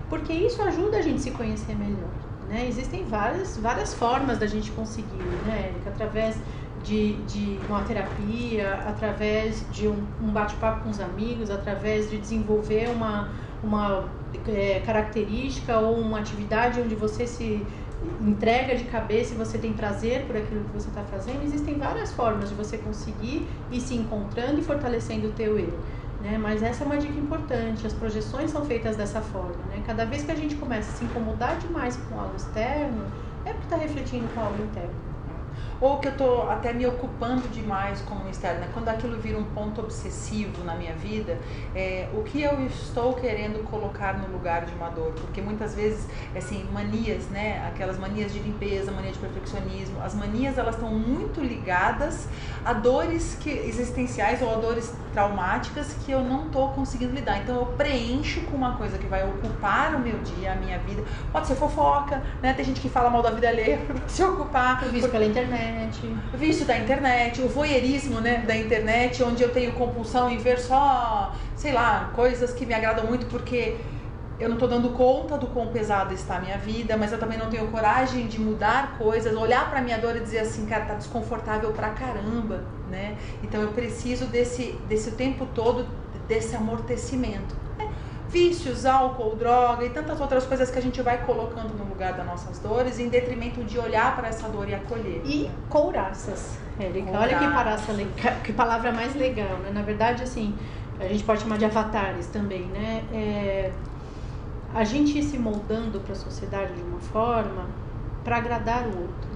Porque 0.09 0.33
isso 0.33 0.61
ajuda 0.63 0.99
a 0.99 1.03
gente 1.03 1.17
a 1.17 1.23
se 1.23 1.31
conhecer 1.33 1.77
melhor. 1.77 2.11
Né? 2.49 2.67
Existem 2.67 3.05
várias, 3.05 3.59
várias 3.59 3.93
formas 3.95 4.39
da 4.39 4.47
gente 4.47 4.71
conseguir, 4.73 5.23
né, 5.47 5.71
Érica? 5.71 5.91
Através 5.91 6.37
de, 6.83 7.15
de 7.25 7.59
uma 7.69 7.83
terapia, 7.83 8.75
através 8.87 9.65
de 9.71 9.89
um, 9.89 10.03
um 10.23 10.29
bate-papo 10.29 10.85
com 10.85 10.91
os 10.91 11.01
amigos, 11.01 11.51
através 11.51 12.11
de 12.11 12.19
desenvolver 12.19 12.89
uma, 12.89 13.29
uma 13.63 14.05
é, 14.47 14.81
característica 14.85 15.79
ou 15.79 15.99
uma 15.99 16.21
atividade 16.21 16.81
onde 16.81 16.95
você 16.95 17.27
se 17.27 17.67
entrega 18.21 18.77
de 18.77 18.85
cabeça 18.85 19.35
e 19.35 19.37
você 19.37 19.59
tem 19.59 19.73
prazer 19.73 20.25
por 20.27 20.37
aquilo 20.37 20.65
que 20.65 20.73
você 20.73 20.89
está 20.89 21.03
fazendo, 21.03 21.43
existem 21.45 21.79
várias 21.79 22.13
formas 22.13 22.49
de 22.49 22.55
você 22.55 22.79
conseguir 22.79 23.49
ir 23.71 23.81
se 23.81 23.95
encontrando 23.95 24.61
e 24.61 24.63
fortalecendo 24.63 25.29
o 25.29 25.33
teu 25.33 25.59
eu. 25.59 25.79
Né? 26.21 26.39
Mas 26.39 26.63
essa 26.63 26.85
é 26.85 26.87
uma 26.87 26.97
dica 26.97 27.19
importante, 27.19 27.87
as 27.87 27.93
projeções 27.93 28.51
são 28.51 28.65
feitas 28.65 28.97
dessa 28.97 29.21
forma. 29.21 29.57
Né? 29.69 29.83
Cada 29.87 30.05
vez 30.05 30.25
que 30.25 30.31
a 30.31 30.35
gente 30.35 30.55
começa 30.57 30.91
a 30.91 30.95
se 30.97 31.05
incomodar 31.05 31.59
demais 31.59 31.97
com 32.09 32.19
algo 32.19 32.37
externo, 32.37 33.05
é 33.45 33.53
porque 33.53 33.67
está 33.67 33.77
refletindo 33.77 34.29
com 34.35 34.41
algo 34.41 34.63
interno 34.63 35.09
ou 35.81 35.99
que 35.99 36.09
eu 36.09 36.13
estou 36.13 36.51
até 36.51 36.73
me 36.73 36.87
ocupando 36.87 37.47
demais 37.49 38.01
com 38.03 38.17
o 38.17 38.29
externo. 38.29 38.61
Né? 38.61 38.69
Quando 38.75 38.89
aquilo 38.89 39.19
vira 39.19 39.39
um 39.39 39.45
ponto 39.45 39.81
obsessivo 39.81 40.65
na 40.65 40.75
minha 40.75 40.95
vida, 40.95 41.39
é, 41.75 42.09
o 42.13 42.23
que 42.23 42.43
eu 42.43 42.67
estou 42.67 43.15
querendo 43.15 43.63
colocar 43.71 44.19
no 44.19 44.33
lugar 44.33 44.65
de 44.65 44.75
uma 44.75 44.89
dor? 44.91 45.13
Porque 45.13 45.41
muitas 45.41 45.75
vezes, 45.75 46.07
assim, 46.37 46.65
manias, 46.73 47.27
né? 47.29 47.65
Aquelas 47.69 47.99
manias 47.99 48.33
de 48.33 48.41
limpeza, 48.41 48.91
mania 48.91 49.13
de 49.13 49.19
perfeccionismo, 49.19 50.01
as 50.03 50.15
manias 50.15 50.59
elas 50.59 50.75
estão 50.75 50.91
muito 50.91 51.41
ligadas 51.41 52.29
a 52.65 52.73
dores 52.73 53.37
que, 53.41 53.51
existenciais 53.51 54.43
ou 54.43 54.53
a 54.53 54.57
dores 54.57 54.93
traumáticas 55.13 55.95
que 56.05 56.13
eu 56.13 56.21
não 56.21 56.47
estou 56.47 56.71
conseguindo 56.71 57.15
lidar. 57.15 57.39
Então 57.39 57.57
eu 57.57 57.67
preencho 57.67 58.41
com 58.43 58.57
uma 58.57 58.77
coisa 58.77 58.99
que 58.99 59.07
vai 59.07 59.25
ocupar 59.25 59.95
o 59.95 60.01
meu 60.01 60.19
dia, 60.19 60.53
a 60.53 60.57
minha 60.57 60.79
vida. 60.81 61.03
Pode 61.33 61.47
ser 61.47 61.55
fofoca, 61.55 62.23
né? 62.43 62.53
Tem 62.53 62.65
gente 62.65 62.81
que 62.81 62.89
fala 62.89 63.09
mal 63.11 63.23
da 63.23 63.31
vida 63.31 63.49
alheia 63.49 63.79
para 63.87 64.09
se 64.09 64.23
ocupar. 64.23 64.83
Eu 64.83 64.91
visto 64.91 65.09
pela 65.11 65.25
internet 65.25 65.68
internet. 65.69 66.17
Vício 66.35 66.67
da 66.67 66.79
internet, 66.79 67.43
o 67.43 67.49
voyeurismo 67.49 68.21
né, 68.21 68.39
da 68.47 68.57
internet, 68.57 69.23
onde 69.23 69.43
eu 69.43 69.53
tenho 69.53 69.73
compulsão 69.73 70.31
em 70.31 70.39
ver 70.39 70.59
só, 70.59 71.35
sei 71.55 71.73
lá, 71.73 72.11
coisas 72.15 72.53
que 72.53 72.65
me 72.65 72.75
agradam 72.75 73.07
muito 73.07 73.27
porque 73.27 73.77
eu 74.41 74.49
não 74.49 74.55
estou 74.55 74.69
dando 74.69 74.91
conta 74.91 75.37
do 75.37 75.49
quão 75.49 75.69
pesado 75.69 76.15
está 76.15 76.37
a 76.37 76.41
minha 76.41 76.59
vida, 76.59 76.97
mas 76.97 77.13
eu 77.13 77.19
também 77.19 77.37
não 77.37 77.51
tenho 77.51 77.67
coragem 77.69 78.27
de 78.27 78.41
mudar 78.41 78.97
coisas, 78.97 79.35
olhar 79.37 79.69
para 79.69 79.81
minha 79.81 79.99
dor 79.99 80.17
e 80.17 80.21
dizer 80.21 80.41
assim, 80.41 80.65
cara, 80.67 80.85
tá 80.85 80.95
desconfortável 80.95 81.73
pra 81.73 81.91
caramba, 81.91 82.65
né? 82.89 83.17
Então 83.43 83.61
eu 83.61 83.73
preciso 83.73 84.27
desse, 84.27 84.79
desse 84.89 85.13
tempo 85.13 85.47
todo, 85.47 85.87
desse 86.29 86.55
amortecimento 86.55 87.68
vícios, 88.29 88.85
álcool, 88.85 89.35
droga 89.37 89.85
e 89.85 89.91
tantas 89.91 90.21
outras 90.21 90.45
coisas 90.45 90.71
que 90.71 90.79
a 90.79 90.83
gente 90.83 91.01
vai 91.01 91.25
colocando 91.25 91.75
no 91.77 91.85
lugar 91.85 92.13
das 92.13 92.27
nossas 92.27 92.59
dores 92.59 92.99
em 92.99 93.09
detrimento 93.09 93.65
de 93.65 93.79
olhar 93.79 94.15
para 94.15 94.29
essa 94.29 94.49
dor 94.49 94.69
e 94.69 94.75
acolher. 94.75 95.23
E 95.25 95.51
couraças, 95.69 96.59
Érica. 96.79 97.11
Olha 97.19 97.39
que, 97.39 97.47
paraça, 97.47 97.93
que 98.45 98.53
palavra 98.53 98.93
mais 98.93 99.15
legal, 99.15 99.57
né? 99.59 99.71
Na 99.73 99.83
verdade, 99.83 100.23
assim, 100.23 100.55
a 101.01 101.07
gente 101.07 101.25
pode 101.25 101.43
chamar 101.43 101.59
de 101.59 101.65
avatares 101.65 102.27
também, 102.27 102.63
né? 102.67 103.05
É, 103.13 103.73
a 104.75 104.85
gente 104.85 105.19
ir 105.19 105.23
se 105.23 105.39
moldando 105.39 105.99
para 106.01 106.13
a 106.13 106.17
sociedade 106.17 106.75
de 106.75 106.83
uma 106.83 107.01
forma 107.01 107.67
para 108.23 108.37
agradar 108.37 108.85
o 108.85 109.01
outro, 109.01 109.31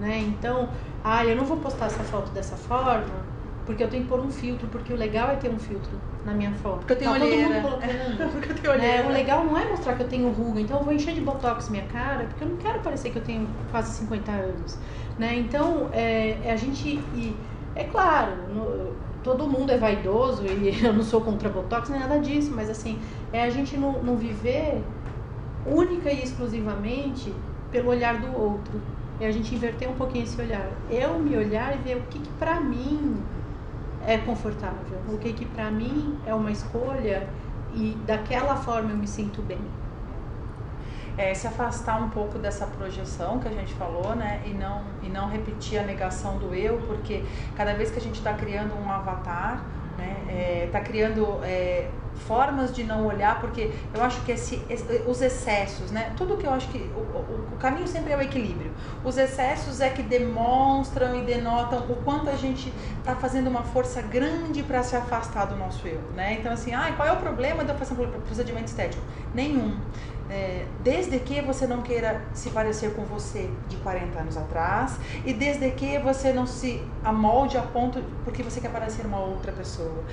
né? 0.00 0.18
Então, 0.18 0.70
ah, 1.04 1.26
eu 1.26 1.36
não 1.36 1.44
vou 1.44 1.58
postar 1.58 1.86
essa 1.86 2.02
foto 2.04 2.30
dessa 2.30 2.56
forma 2.56 3.37
porque 3.68 3.84
eu 3.84 3.88
tenho 3.88 4.04
que 4.04 4.08
pôr 4.08 4.18
um 4.18 4.30
filtro, 4.30 4.66
porque 4.68 4.90
o 4.94 4.96
legal 4.96 5.28
é 5.28 5.36
ter 5.36 5.50
um 5.50 5.58
filtro 5.58 5.90
na 6.24 6.32
minha 6.32 6.50
foto. 6.52 6.78
Porque 6.78 6.94
eu 6.94 6.96
tenho 6.96 7.10
tá 7.10 7.20
olheira. 7.20 7.44
Todo 7.44 7.52
mundo 7.52 7.62
colocando. 7.62 8.32
porque 8.32 8.50
eu 8.50 8.54
tenho 8.56 8.74
olheira. 8.74 9.02
Né? 9.02 9.08
O 9.10 9.12
legal 9.12 9.44
não 9.44 9.58
é 9.58 9.64
mostrar 9.66 9.94
que 9.94 10.02
eu 10.04 10.08
tenho 10.08 10.30
ruga, 10.30 10.58
então 10.58 10.78
eu 10.78 10.84
vou 10.84 10.94
encher 10.94 11.12
de 11.12 11.20
botox 11.20 11.68
minha 11.68 11.84
cara, 11.84 12.24
porque 12.24 12.44
eu 12.44 12.48
não 12.48 12.56
quero 12.56 12.78
parecer 12.80 13.10
que 13.10 13.18
eu 13.18 13.22
tenho 13.22 13.46
quase 13.70 13.92
50 13.98 14.32
anos. 14.32 14.78
Né? 15.18 15.36
Então, 15.36 15.90
é, 15.92 16.38
é 16.44 16.50
a 16.50 16.56
gente. 16.56 16.88
E, 16.88 17.36
é 17.76 17.84
claro, 17.84 18.32
no, 18.54 18.94
todo 19.22 19.46
mundo 19.46 19.70
é 19.70 19.76
vaidoso 19.76 20.46
e 20.46 20.72
eu 20.82 20.94
não 20.94 21.02
sou 21.02 21.20
contra 21.20 21.50
botox 21.50 21.90
nem 21.90 22.00
nada 22.00 22.18
disso, 22.20 22.50
mas 22.54 22.70
assim, 22.70 22.98
é 23.34 23.42
a 23.42 23.50
gente 23.50 23.76
não, 23.76 24.02
não 24.02 24.16
viver 24.16 24.82
única 25.66 26.10
e 26.10 26.22
exclusivamente 26.22 27.34
pelo 27.70 27.90
olhar 27.90 28.18
do 28.18 28.34
outro. 28.34 28.80
É 29.20 29.26
a 29.26 29.30
gente 29.30 29.54
inverter 29.54 29.90
um 29.90 29.94
pouquinho 29.94 30.24
esse 30.24 30.40
olhar. 30.40 30.70
Eu 30.88 31.18
me 31.18 31.36
olhar 31.36 31.74
e 31.74 31.78
ver 31.86 31.98
o 31.98 32.00
que, 32.08 32.18
que 32.18 32.30
pra 32.38 32.58
mim 32.62 33.16
é 34.06 34.18
confortável, 34.18 34.98
o 35.08 35.18
que 35.18 35.32
que 35.32 35.44
para 35.44 35.70
mim 35.70 36.18
é 36.26 36.34
uma 36.34 36.50
escolha 36.50 37.28
e 37.74 37.96
daquela 38.06 38.56
forma 38.56 38.90
eu 38.90 38.96
me 38.96 39.06
sinto 39.06 39.42
bem. 39.42 39.60
É, 41.16 41.34
se 41.34 41.48
afastar 41.48 42.00
um 42.00 42.10
pouco 42.10 42.38
dessa 42.38 42.64
projeção 42.64 43.40
que 43.40 43.48
a 43.48 43.50
gente 43.50 43.74
falou, 43.74 44.14
né, 44.14 44.40
e 44.46 44.50
não 44.50 44.84
e 45.02 45.08
não 45.08 45.28
repetir 45.28 45.80
a 45.80 45.82
negação 45.82 46.38
do 46.38 46.54
eu, 46.54 46.78
porque 46.86 47.24
cada 47.56 47.74
vez 47.74 47.90
que 47.90 47.98
a 47.98 48.00
gente 48.00 48.18
está 48.18 48.34
criando 48.34 48.72
um 48.74 48.88
avatar, 48.88 49.64
né, 49.98 50.64
está 50.66 50.78
é, 50.78 50.82
criando 50.82 51.40
é, 51.42 51.88
formas 52.18 52.74
de 52.74 52.84
não 52.84 53.06
olhar, 53.06 53.40
porque 53.40 53.72
eu 53.94 54.02
acho 54.02 54.20
que 54.22 54.32
esse, 54.32 54.62
os 55.06 55.22
excessos, 55.22 55.90
né? 55.90 56.12
Tudo 56.16 56.36
que 56.36 56.46
eu 56.46 56.52
acho 56.52 56.68
que 56.68 56.78
o, 56.78 57.00
o, 57.00 57.48
o, 57.54 57.56
caminho 57.58 57.86
sempre 57.86 58.12
é 58.12 58.16
o 58.16 58.20
equilíbrio. 58.20 58.72
Os 59.04 59.16
excessos 59.16 59.80
é 59.80 59.88
que 59.88 60.02
demonstram 60.02 61.18
e 61.18 61.22
denotam 61.24 61.78
o 61.88 61.96
quanto 62.04 62.28
a 62.28 62.36
gente 62.36 62.72
está 62.98 63.14
fazendo 63.14 63.48
uma 63.48 63.62
força 63.62 64.02
grande 64.02 64.62
para 64.62 64.82
se 64.82 64.96
afastar 64.96 65.46
do 65.46 65.56
nosso 65.56 65.86
eu, 65.86 66.00
né? 66.14 66.34
Então 66.34 66.52
assim, 66.52 66.74
ah, 66.74 66.92
qual 66.96 67.06
é 67.08 67.12
o 67.12 67.16
problema 67.16 67.64
de 67.64 67.70
eu 67.70 67.76
fazer 67.76 67.94
um 67.94 68.20
procedimento 68.20 68.66
estético? 68.66 69.02
Nenhum. 69.34 69.78
É, 70.30 70.66
desde 70.84 71.18
que 71.20 71.40
você 71.40 71.66
não 71.66 71.80
queira 71.80 72.22
se 72.34 72.50
parecer 72.50 72.92
com 72.94 73.02
você 73.04 73.48
de 73.66 73.76
40 73.78 74.18
anos 74.18 74.36
atrás 74.36 74.98
e 75.24 75.32
desde 75.32 75.70
que 75.70 75.98
você 75.98 76.34
não 76.34 76.46
se 76.46 76.82
amolde 77.02 77.56
a 77.56 77.62
ponto 77.62 78.02
porque 78.24 78.42
você 78.42 78.60
quer 78.60 78.70
parecer 78.70 79.06
uma 79.06 79.20
outra 79.20 79.52
pessoa 79.52 80.04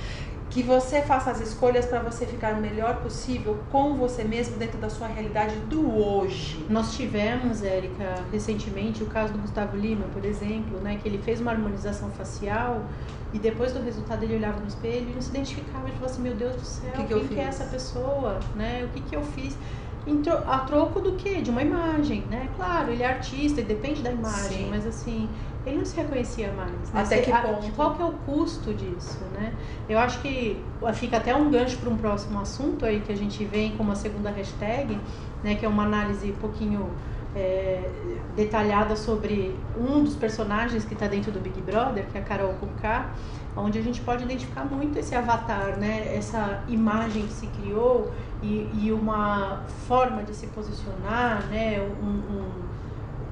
que 0.56 0.64
você 0.64 1.02
faça 1.02 1.32
as 1.32 1.42
escolhas 1.42 1.86
para 1.86 2.00
você 2.00 2.26
ficar 2.26 2.54
o 2.54 2.62
melhor 2.62 3.02
possível 3.02 3.60
com 3.74 3.96
você 3.96 4.24
mesmo 4.24 4.56
dentro 4.56 4.78
da 4.78 4.90
sua 4.90 5.06
realidade 5.06 5.54
do 5.68 5.94
hoje. 5.94 6.66
Nós 6.70 6.96
tivemos, 6.96 7.62
Érica, 7.62 8.24
recentemente 8.32 9.04
o 9.04 9.08
caso 9.08 9.34
do 9.34 9.40
Gustavo 9.40 9.76
Lima, 9.76 10.06
por 10.14 10.24
exemplo, 10.24 10.80
né, 10.80 10.98
que 11.04 11.10
ele 11.10 11.18
fez 11.18 11.42
uma 11.42 11.52
harmonização 11.52 12.10
facial 12.12 12.86
e 13.34 13.38
depois 13.38 13.74
do 13.74 13.84
resultado 13.84 14.24
ele 14.24 14.38
olhava 14.38 14.62
no 14.62 14.68
espelho 14.68 15.10
e 15.10 15.14
não 15.14 15.22
se 15.22 15.28
identificava 15.28 15.90
e 15.90 15.92
falou 15.92 16.06
assim, 16.06 16.22
meu 16.22 16.36
Deus 16.36 16.56
do 16.56 16.64
céu, 16.64 16.94
que 16.94 17.04
que 17.04 17.14
quem 17.14 17.28
que 17.28 17.40
é 17.42 17.44
essa 17.44 17.66
pessoa, 17.66 18.40
né? 18.56 18.86
O 18.86 18.94
que 18.94 19.02
que 19.02 19.14
eu 19.14 19.24
fiz? 19.24 19.58
A 20.48 20.60
troco 20.60 21.00
do 21.00 21.14
quê? 21.14 21.42
De 21.42 21.50
uma 21.50 21.62
imagem, 21.62 22.24
né? 22.30 22.48
Claro, 22.56 22.92
ele 22.92 23.02
é 23.02 23.08
artista 23.08 23.62
e 23.62 23.64
depende 23.64 24.02
da 24.02 24.12
imagem, 24.12 24.66
Sim. 24.66 24.68
mas 24.70 24.86
assim, 24.86 25.28
ele 25.66 25.78
não 25.78 25.86
se 25.86 25.96
reconhecia 25.96 26.52
mais. 26.54 26.72
Né? 26.72 27.02
Até 27.02 27.22
que 27.22 27.32
ponto? 27.32 27.72
Qual 27.76 27.96
que 27.96 28.02
é 28.02 28.06
o 28.06 28.12
custo 28.12 28.74
disso, 28.74 29.20
né? 29.34 29.54
Eu 29.90 29.98
acho 29.98 30.22
que 30.22 30.62
fica 30.94 31.18
até 31.18 31.36
um 31.36 31.50
gancho 31.50 31.78
para 31.78 31.90
um 31.90 31.98
próximo 31.98 32.40
assunto 32.40 32.86
aí 32.86 33.02
que 33.02 33.12
a 33.12 33.18
gente 33.18 33.44
vem 33.46 33.76
com 33.76 33.84
uma 33.84 33.96
segunda 33.96 34.30
hashtag, 34.30 35.00
né? 35.44 35.56
Que 35.56 35.66
é 35.66 35.70
uma 35.70 35.84
análise 35.84 36.30
um 36.32 36.36
pouquinho 36.36 36.92
é, 37.36 37.90
detalhada 38.36 38.96
sobre 38.96 39.56
um 39.78 40.04
dos 40.04 40.16
personagens 40.16 40.86
que 40.86 40.94
está 40.94 41.08
dentro 41.08 41.32
do 41.32 41.40
Big 41.40 41.60
Brother, 41.62 42.06
que 42.12 42.18
é 42.18 42.22
a 42.22 42.24
Carol 42.24 42.54
Conká, 42.54 43.10
onde 43.58 43.80
a 43.80 43.82
gente 43.82 44.02
pode 44.02 44.24
identificar 44.24 44.66
muito 44.66 44.98
esse 45.00 45.16
avatar, 45.16 45.78
né? 45.78 46.16
Essa 46.16 46.64
imagem 46.68 47.24
que 47.24 47.34
se 47.34 47.48
criou 47.48 48.12
e, 48.46 48.86
e 48.86 48.92
uma 48.92 49.64
forma 49.88 50.24
de 50.24 50.34
se 50.34 50.48
posicionar, 50.48 51.48
né? 51.48 51.80
um, 52.02 52.06
um 52.06 52.66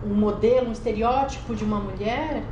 um 0.05 0.13
modelo, 0.13 0.69
um 0.69 0.71
estereótipo 0.71 1.55
de 1.55 1.63
uma 1.63 1.79
mulher, 1.79 2.43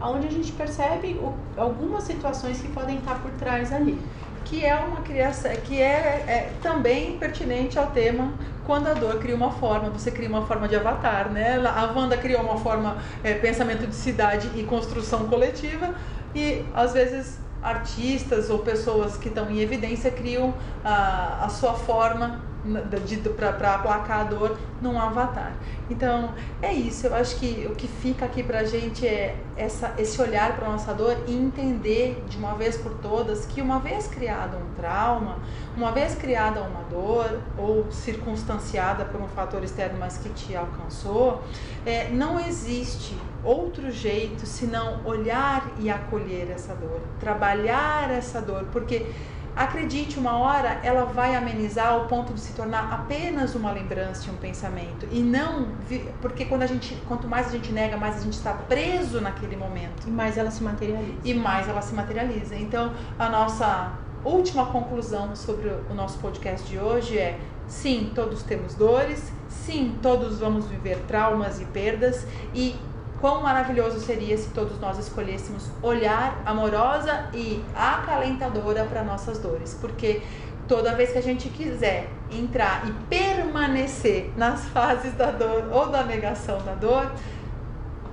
onde 0.00 0.26
a 0.26 0.30
gente 0.30 0.52
percebe 0.52 1.14
o, 1.14 1.34
algumas 1.56 2.04
situações 2.04 2.60
que 2.60 2.68
podem 2.68 2.98
estar 2.98 3.20
por 3.20 3.30
trás 3.32 3.72
ali. 3.72 3.98
Que 4.44 4.64
é 4.64 4.74
uma 4.74 5.02
criação, 5.02 5.50
que 5.64 5.80
é, 5.80 6.24
é, 6.26 6.52
também 6.62 7.18
pertinente 7.18 7.78
ao 7.78 7.88
tema 7.88 8.32
quando 8.66 8.86
a 8.88 8.94
dor 8.94 9.18
cria 9.18 9.34
uma 9.34 9.50
forma, 9.52 9.90
você 9.90 10.10
cria 10.10 10.28
uma 10.28 10.46
forma 10.46 10.66
de 10.66 10.76
avatar, 10.76 11.28
né? 11.30 11.56
A 11.66 11.92
Wanda 11.94 12.16
criou 12.16 12.42
uma 12.42 12.56
forma, 12.56 12.98
é, 13.22 13.34
pensamento 13.34 13.86
de 13.86 13.94
cidade 13.94 14.50
e 14.54 14.62
construção 14.64 15.26
coletiva, 15.26 15.94
e 16.34 16.64
às 16.74 16.92
vezes 16.92 17.38
artistas 17.62 18.50
ou 18.50 18.60
pessoas 18.60 19.16
que 19.16 19.28
estão 19.28 19.50
em 19.50 19.60
evidência 19.60 20.10
criam 20.10 20.54
a, 20.84 21.44
a 21.44 21.48
sua 21.48 21.74
forma 21.74 22.49
para 23.36 23.74
aplacar 23.74 24.20
a 24.20 24.24
dor 24.24 24.58
num 24.80 24.98
avatar. 25.00 25.52
Então, 25.88 26.32
é 26.62 26.72
isso. 26.72 27.06
Eu 27.06 27.14
acho 27.14 27.36
que 27.36 27.66
o 27.70 27.74
que 27.74 27.88
fica 27.88 28.24
aqui 28.24 28.42
pra 28.42 28.64
gente 28.64 29.06
é 29.06 29.36
essa, 29.56 29.94
esse 29.98 30.20
olhar 30.20 30.56
para 30.56 30.68
nossa 30.68 30.92
dor 30.94 31.16
e 31.26 31.34
entender 31.34 32.22
de 32.28 32.36
uma 32.36 32.54
vez 32.54 32.76
por 32.76 32.92
todas 32.98 33.44
que 33.46 33.60
uma 33.60 33.78
vez 33.78 34.06
criado 34.06 34.56
um 34.56 34.74
trauma, 34.74 35.38
uma 35.76 35.90
vez 35.92 36.14
criada 36.14 36.62
uma 36.62 36.82
dor 36.90 37.40
ou 37.58 37.90
circunstanciada 37.90 39.04
por 39.04 39.20
um 39.20 39.28
fator 39.28 39.62
externo, 39.62 39.98
mas 39.98 40.18
que 40.18 40.28
te 40.30 40.56
alcançou, 40.56 41.42
é, 41.84 42.08
não 42.10 42.38
existe 42.38 43.16
outro 43.42 43.90
jeito 43.90 44.46
senão 44.46 45.00
olhar 45.04 45.70
e 45.78 45.90
acolher 45.90 46.50
essa 46.50 46.74
dor, 46.74 47.00
trabalhar 47.18 48.10
essa 48.10 48.40
dor, 48.40 48.66
porque 48.72 49.06
Acredite, 49.56 50.18
uma 50.18 50.38
hora 50.38 50.80
ela 50.82 51.04
vai 51.04 51.34
amenizar 51.34 51.88
ao 51.88 52.06
ponto 52.06 52.32
de 52.32 52.40
se 52.40 52.52
tornar 52.52 52.92
apenas 52.92 53.54
uma 53.54 53.72
lembrança 53.72 54.22
de 54.22 54.30
um 54.30 54.36
pensamento 54.36 55.06
e 55.10 55.20
não 55.20 55.68
porque 56.20 56.44
quando 56.44 56.62
a 56.62 56.66
gente, 56.66 56.94
quanto 57.08 57.26
mais 57.26 57.48
a 57.48 57.50
gente 57.50 57.72
nega, 57.72 57.96
mais 57.96 58.16
a 58.16 58.20
gente 58.20 58.34
está 58.34 58.52
preso 58.52 59.20
naquele 59.20 59.56
momento 59.56 60.06
e 60.06 60.10
mais 60.10 60.38
ela 60.38 60.50
se 60.50 60.62
materializa. 60.62 61.18
E 61.24 61.34
mais 61.34 61.68
ela 61.68 61.82
se 61.82 61.94
materializa. 61.94 62.54
Então, 62.54 62.92
a 63.18 63.28
nossa 63.28 63.92
última 64.24 64.66
conclusão 64.66 65.34
sobre 65.34 65.68
o 65.68 65.94
nosso 65.94 66.18
podcast 66.18 66.66
de 66.68 66.78
hoje 66.78 67.18
é: 67.18 67.38
sim, 67.66 68.12
todos 68.14 68.42
temos 68.42 68.74
dores, 68.74 69.32
Sim, 69.50 69.96
todos 70.00 70.38
vamos 70.38 70.66
viver 70.66 70.96
traumas 71.08 71.60
e 71.60 71.64
perdas 71.64 72.24
e 72.54 72.76
quão 73.20 73.42
maravilhoso 73.42 74.00
seria 74.00 74.36
se 74.36 74.48
todos 74.50 74.78
nós 74.80 74.98
escolhêssemos 74.98 75.70
olhar 75.82 76.40
amorosa 76.44 77.28
e 77.34 77.62
acalentadora 77.74 78.84
para 78.84 79.04
nossas 79.04 79.38
dores, 79.38 79.76
porque 79.80 80.22
toda 80.66 80.94
vez 80.94 81.12
que 81.12 81.18
a 81.18 81.22
gente 81.22 81.48
quiser 81.48 82.08
entrar 82.30 82.88
e 82.88 82.92
permanecer 83.08 84.30
nas 84.36 84.64
fases 84.66 85.12
da 85.14 85.30
dor 85.30 85.68
ou 85.72 85.88
da 85.88 86.04
negação 86.04 86.62
da 86.62 86.74
dor, 86.74 87.10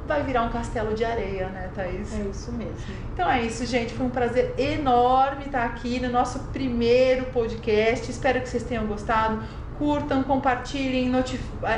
vai 0.07 0.23
virar 0.23 0.43
um 0.43 0.49
castelo 0.49 0.95
de 0.95 1.03
areia, 1.03 1.49
né, 1.49 1.69
Thaís? 1.75 2.13
É 2.13 2.21
isso 2.21 2.51
mesmo. 2.51 2.77
Então 3.13 3.29
é 3.29 3.43
isso, 3.43 3.65
gente. 3.65 3.93
Foi 3.93 4.05
um 4.05 4.09
prazer 4.09 4.53
enorme 4.57 5.45
estar 5.45 5.65
aqui 5.65 5.99
no 5.99 6.09
nosso 6.09 6.39
primeiro 6.45 7.25
podcast. 7.25 8.09
Espero 8.09 8.41
que 8.41 8.47
vocês 8.47 8.63
tenham 8.63 8.87
gostado. 8.87 9.43
Curtam, 9.77 10.23
compartilhem, 10.23 11.11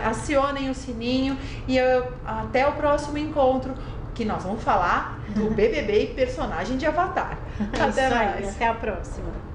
acionem 0.06 0.70
o 0.70 0.76
sininho 0.76 1.38
e 1.68 1.78
eu, 1.78 2.12
até 2.26 2.68
o 2.68 2.74
próximo 2.74 3.18
encontro 3.18 3.74
que 4.16 4.26
nós 4.26 4.44
vamos 4.44 4.64
falar 4.64 5.20
do 5.30 5.50
BBB 5.56 6.04
e 6.04 6.08
personagem 6.08 6.78
de 6.78 6.86
Avatar. 6.86 7.38
Até 7.74 8.10
mais. 8.10 8.56
Até 8.56 8.68
a 8.68 8.74
próxima. 8.74 9.49